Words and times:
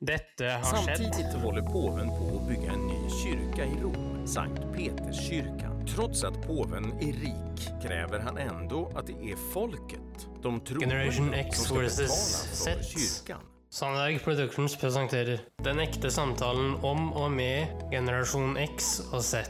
Dette 0.00 0.44
har 0.44 0.84
skjedd. 0.84 0.96
Samtidig 0.96 1.40
håller 1.40 1.62
påven 1.62 2.08
på 2.08 2.36
att 2.36 2.48
bygga 2.48 2.72
en 2.72 2.86
ny 2.86 3.10
kyrka 3.10 3.64
i 3.64 3.82
Rom, 3.82 4.26
Sankt 4.26 4.62
Peterskyrkan. 4.74 5.86
Trots 5.86 6.24
att 6.24 6.46
påven 6.46 6.84
är 6.84 7.12
rik 7.12 7.82
kräver 7.82 8.18
han 8.18 8.38
ändå 8.38 8.92
att 8.94 9.06
det 9.06 9.12
är 9.12 9.36
folket, 9.52 10.28
de 10.42 10.60
Generation 10.60 11.16
troende, 11.16 11.36
X 11.36 11.56
som 11.58 11.66
ska 11.66 11.74
versus 11.74 11.96
betala 11.98 12.76
för 12.76 12.82
Z. 12.82 12.98
kyrkan. 12.98 13.40
Sandberg 13.70 14.18
Productions 14.18 14.76
presenterer 14.76 15.40
Den 15.64 15.80
ekte 15.80 16.10
samtalen 16.10 16.74
om 16.74 17.12
og 17.12 17.30
med 17.32 17.66
generasjon 17.90 18.56
X 18.56 19.00
og 19.12 19.24
Z. 19.24 19.48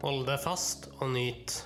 Hold 0.00 0.24
deg 0.26 0.40
fast 0.40 0.88
og 0.98 1.12
nyt. 1.12 1.60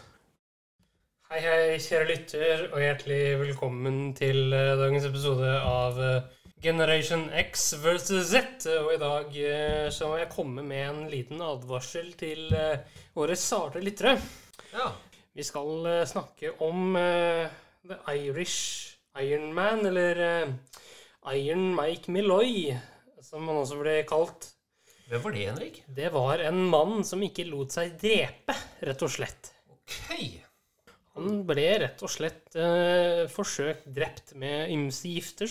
Hei, 1.30 1.40
hei, 1.40 1.78
kjære 1.78 2.10
lytter, 2.10 2.68
og 2.74 2.82
hjertelig 2.82 3.24
velkommen 3.46 4.10
til 4.18 4.50
eh, 4.52 4.74
dagens 4.76 5.06
episode 5.06 5.54
av 5.62 6.02
eh, 6.02 6.41
Generation 6.62 7.24
X 7.34 7.72
versus 7.82 8.28
Z. 8.30 8.68
Og 8.84 8.92
i 8.94 9.00
dag 9.00 9.34
eh, 9.34 9.88
så 9.90 10.06
må 10.12 10.20
jeg 10.20 10.30
komme 10.30 10.62
med 10.62 10.82
en 10.86 11.00
liten 11.10 11.42
advarsel 11.42 12.12
til 12.18 12.52
eh, 12.54 12.84
våre 13.16 13.34
sarte 13.38 13.82
lyttere. 13.82 14.14
Ja. 14.70 14.92
Vi 15.34 15.42
skal 15.42 15.88
eh, 15.90 16.04
snakke 16.06 16.52
om 16.62 16.94
uh, 16.94 17.50
The 17.82 17.98
Irish 18.14 18.94
Ironman, 19.18 19.82
eller 19.90 20.20
uh, 20.22 21.32
Iron 21.34 21.72
Mike 21.74 22.12
Milloy, 22.14 22.76
som 23.24 23.48
han 23.50 23.58
også 23.64 23.80
ble 23.80 23.96
kalt. 24.08 24.52
Hvem 25.08 25.24
var 25.24 25.34
det, 25.34 25.46
Henrik? 25.48 25.80
Det 25.90 26.12
var 26.14 26.44
en 26.46 26.62
mann 26.70 27.02
som 27.04 27.24
ikke 27.26 27.48
lot 27.48 27.74
seg 27.74 27.96
drepe, 28.00 28.54
rett 28.86 29.02
og 29.02 29.12
slett. 29.12 29.50
Ok. 29.72 29.98
Han 31.16 31.42
ble 31.48 31.66
rett 31.82 32.06
og 32.06 32.12
slett 32.12 32.54
uh, 32.54 33.26
forsøkt 33.32 33.90
drept 33.98 34.36
med 34.38 34.70
ymse 34.76 35.10
gifter. 35.10 35.50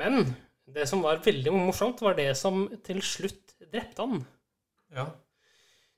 Men 0.00 0.12
det 0.66 0.88
som 0.90 1.02
var 1.04 1.22
veldig 1.24 1.52
morsomt, 1.54 2.02
var 2.04 2.14
det 2.18 2.32
som 2.38 2.68
til 2.86 3.00
slutt 3.04 3.54
drepte 3.70 4.02
han. 4.02 4.24
Ja. 4.94 5.06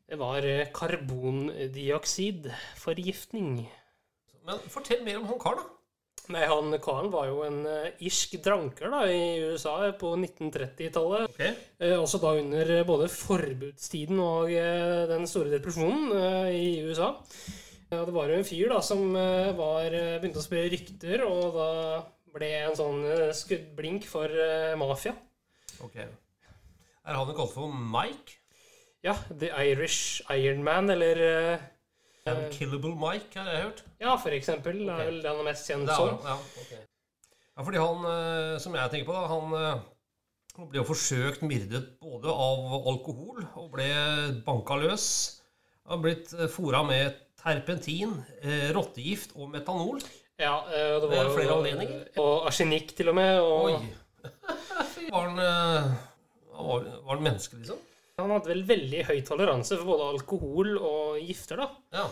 Det 0.08 0.16
var 0.20 0.38
eh, 0.46 0.70
karbondioksidforgiftning. 0.72 3.68
Men 4.48 4.56
fortell 4.72 5.02
mer 5.04 5.16
om 5.20 5.26
han 5.28 5.38
karen, 5.42 5.58
da. 5.60 5.64
Nei, 6.28 6.42
han 6.44 6.74
karen 6.84 7.08
var 7.12 7.26
jo 7.30 7.38
en 7.46 7.66
eh, 7.68 7.92
irsk 8.04 8.34
dranker 8.44 8.90
da, 8.92 9.00
i 9.08 9.40
USA 9.48 9.92
på 9.96 10.16
1930-tallet. 10.18 11.30
Ok. 11.32 11.40
Eh, 11.80 11.96
også 11.96 12.18
da 12.20 12.34
under 12.40 12.72
eh, 12.76 12.86
både 12.88 13.08
forbudstiden 13.12 14.20
og 14.20 14.52
eh, 14.52 15.06
den 15.08 15.26
store 15.30 15.50
depresjonen 15.56 16.12
eh, 16.18 16.48
i 16.56 16.82
USA. 16.84 17.08
Ja, 17.88 18.04
det 18.04 18.12
var 18.12 18.28
jo 18.28 18.36
en 18.36 18.44
fyr 18.44 18.68
da 18.68 18.82
som 18.84 19.16
var, 19.16 19.88
begynte 20.20 20.42
å 20.42 20.44
spre 20.44 20.68
rykter, 20.68 21.22
og 21.24 21.54
da 21.54 21.68
ble 22.34 22.48
en 22.62 22.76
sånn 22.76 23.04
eh, 23.08 23.30
skuddblink 23.36 24.06
for 24.08 24.32
uh, 24.32 24.74
mafia. 24.80 25.14
Ok. 25.84 25.96
Er 25.98 27.16
han 27.16 27.34
kalt 27.36 27.54
for 27.54 27.72
Mike? 27.72 28.38
Ja, 29.04 29.14
The 29.30 29.52
Irish 29.70 30.24
Ironman, 30.34 30.90
eller 30.94 31.22
uh, 31.22 31.66
Unkillable 32.28 32.92
Mike, 32.98 33.32
har 33.38 33.52
jeg 33.52 33.62
hørt. 33.68 33.84
Ja, 34.02 34.16
for 34.20 34.34
eksempel. 34.36 34.82
Okay. 34.82 35.06
Er 35.06 35.12
vel 35.12 35.22
den 35.24 35.44
mest 35.46 35.70
kjent 35.70 35.92
som. 35.94 36.18
ja. 36.24 36.36
okay. 36.60 36.82
Ja, 37.58 37.64
fordi 37.66 37.80
han, 37.82 38.04
uh, 38.04 38.58
som 38.62 38.76
jeg 38.76 38.92
tenker 38.92 39.08
på, 39.08 39.16
da, 39.16 39.24
han, 39.32 39.86
han 40.58 40.68
ble 40.70 40.82
jo 40.82 40.88
forsøkt 40.90 41.46
myrdet 41.46 41.94
både 42.02 42.30
av 42.30 42.76
alkohol 42.92 43.42
og 43.48 43.72
ble 43.74 43.88
banka 44.46 44.78
løs. 44.78 45.08
Han 45.88 45.96
har 45.96 46.04
blitt 46.04 46.34
fora 46.52 46.84
med 46.84 47.16
terpentin, 47.40 48.12
rottegift 48.76 49.32
og 49.38 49.48
metanol. 49.54 50.02
Ja, 50.38 50.54
eh, 50.70 50.94
det 51.02 51.08
var 51.10 51.24
jo 51.26 51.34
flere 51.34 51.56
anledninger? 51.56 52.02
Og 52.22 52.46
arsenikk, 52.46 52.92
til 52.96 53.10
og 53.10 53.16
med. 53.18 53.40
Og 53.42 53.72
Oi! 53.72 53.78
Var 55.08 55.24
han, 55.24 55.38
eh, 55.40 55.86
han 56.52 56.66
var, 56.68 56.82
var 57.06 57.14
han 57.16 57.22
menneske, 57.24 57.56
liksom? 57.56 57.78
han 58.18 58.32
hadde 58.34 58.50
vel 58.50 58.64
veldig 58.66 59.04
høy 59.08 59.20
toleranse 59.26 59.76
for 59.78 59.88
både 59.92 60.08
alkohol 60.16 60.72
og 60.76 61.20
gifter, 61.22 61.62
da. 61.62 61.68
Ja. 61.94 62.06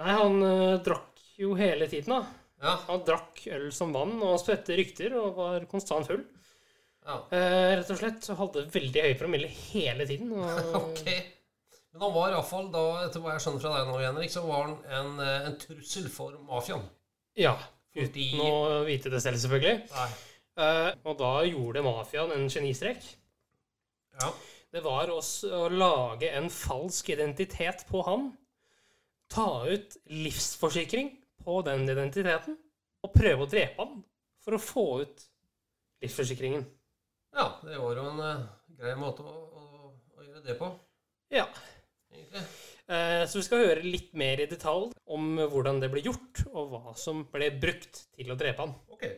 Nei, 0.00 0.14
han 0.16 0.38
uh, 0.40 0.78
drakk 0.84 1.20
jo 1.36 1.52
hele 1.58 1.88
tiden, 1.92 2.14
da. 2.14 2.22
Ja. 2.64 2.72
Han 2.88 3.04
drakk 3.04 3.42
øl 3.52 3.66
som 3.76 3.92
vann 3.92 4.14
og 4.24 4.38
spredte 4.40 4.78
rykter 4.78 5.12
og 5.20 5.36
var 5.36 5.66
konstant 5.68 6.08
full. 6.08 6.24
ja. 7.04 7.18
Uh, 7.28 7.76
rett 7.76 7.92
og 7.92 8.00
slett 8.00 8.24
så 8.24 8.36
hadde 8.40 8.64
veldig 8.72 9.04
høy 9.06 9.12
promille 9.20 9.52
hele 9.52 10.08
tiden. 10.08 10.32
Og, 10.40 10.72
Ok. 10.80 11.04
Men 11.92 12.08
han 12.08 12.16
var 12.16 12.32
iallfall, 12.32 12.72
etter 13.04 13.22
hva 13.24 13.36
jeg 13.36 13.44
skjønner 13.44 13.62
fra 13.62 13.76
deg 13.76 13.92
nå, 13.92 14.00
Henrik, 14.02 14.32
så 14.32 14.42
var 14.48 14.66
han 14.66 14.74
en, 14.98 15.20
en 15.52 15.60
trussel 15.60 16.08
for 16.12 16.40
mafiaen. 16.48 16.88
Ja. 17.36 17.54
Fordi 17.96 18.26
Uten 18.34 18.42
å 18.44 18.80
vite 18.86 19.10
det 19.12 19.20
selv, 19.24 19.40
selvfølgelig. 19.40 19.86
Nei. 19.92 20.08
Eh, 20.56 20.90
og 21.08 21.16
da 21.20 21.30
gjorde 21.48 21.82
mafiaen 21.84 22.32
en 22.34 22.46
genistrek. 22.52 23.04
Ja. 24.20 24.30
Det 24.72 24.82
var 24.84 25.08
også 25.12 25.50
å 25.56 25.68
lage 25.72 26.28
en 26.36 26.48
falsk 26.52 27.08
identitet 27.14 27.84
på 27.88 28.02
han. 28.08 28.30
Ta 29.32 29.64
ut 29.68 29.96
livsforsikring 30.12 31.10
på 31.44 31.60
den 31.66 31.86
identiteten. 31.88 32.58
Og 33.04 33.12
prøve 33.14 33.44
å 33.46 33.50
drepe 33.50 33.84
han 33.84 34.00
for 34.44 34.56
å 34.56 34.62
få 34.62 34.86
ut 35.04 35.24
livsforsikringen. 36.04 36.64
ja, 37.36 37.46
det 37.62 37.76
var 37.80 37.96
jo 37.98 38.04
en 38.10 38.20
uh, 38.20 38.46
grei 38.78 38.94
måte 38.98 39.24
å, 39.24 39.32
å, 39.32 39.90
å 40.16 40.24
gjøre 40.24 40.42
det 40.44 40.56
på, 40.60 40.68
Ja. 41.32 41.46
egentlig. 42.12 42.42
Eh, 42.88 43.26
så 43.26 43.38
vi 43.38 43.46
skal 43.46 43.64
høre 43.64 43.82
litt 43.82 44.12
mer 44.14 44.38
i 44.38 44.46
detalj 44.46 44.92
om 45.10 45.40
hvordan 45.50 45.80
det 45.82 45.90
ble 45.90 46.04
gjort, 46.06 46.44
og 46.52 46.70
hva 46.70 46.94
som 46.98 47.24
ble 47.32 47.50
brukt 47.58 48.04
til 48.14 48.30
å 48.30 48.38
drepe 48.38 48.62
han. 48.62 48.76
Ok. 48.94 49.08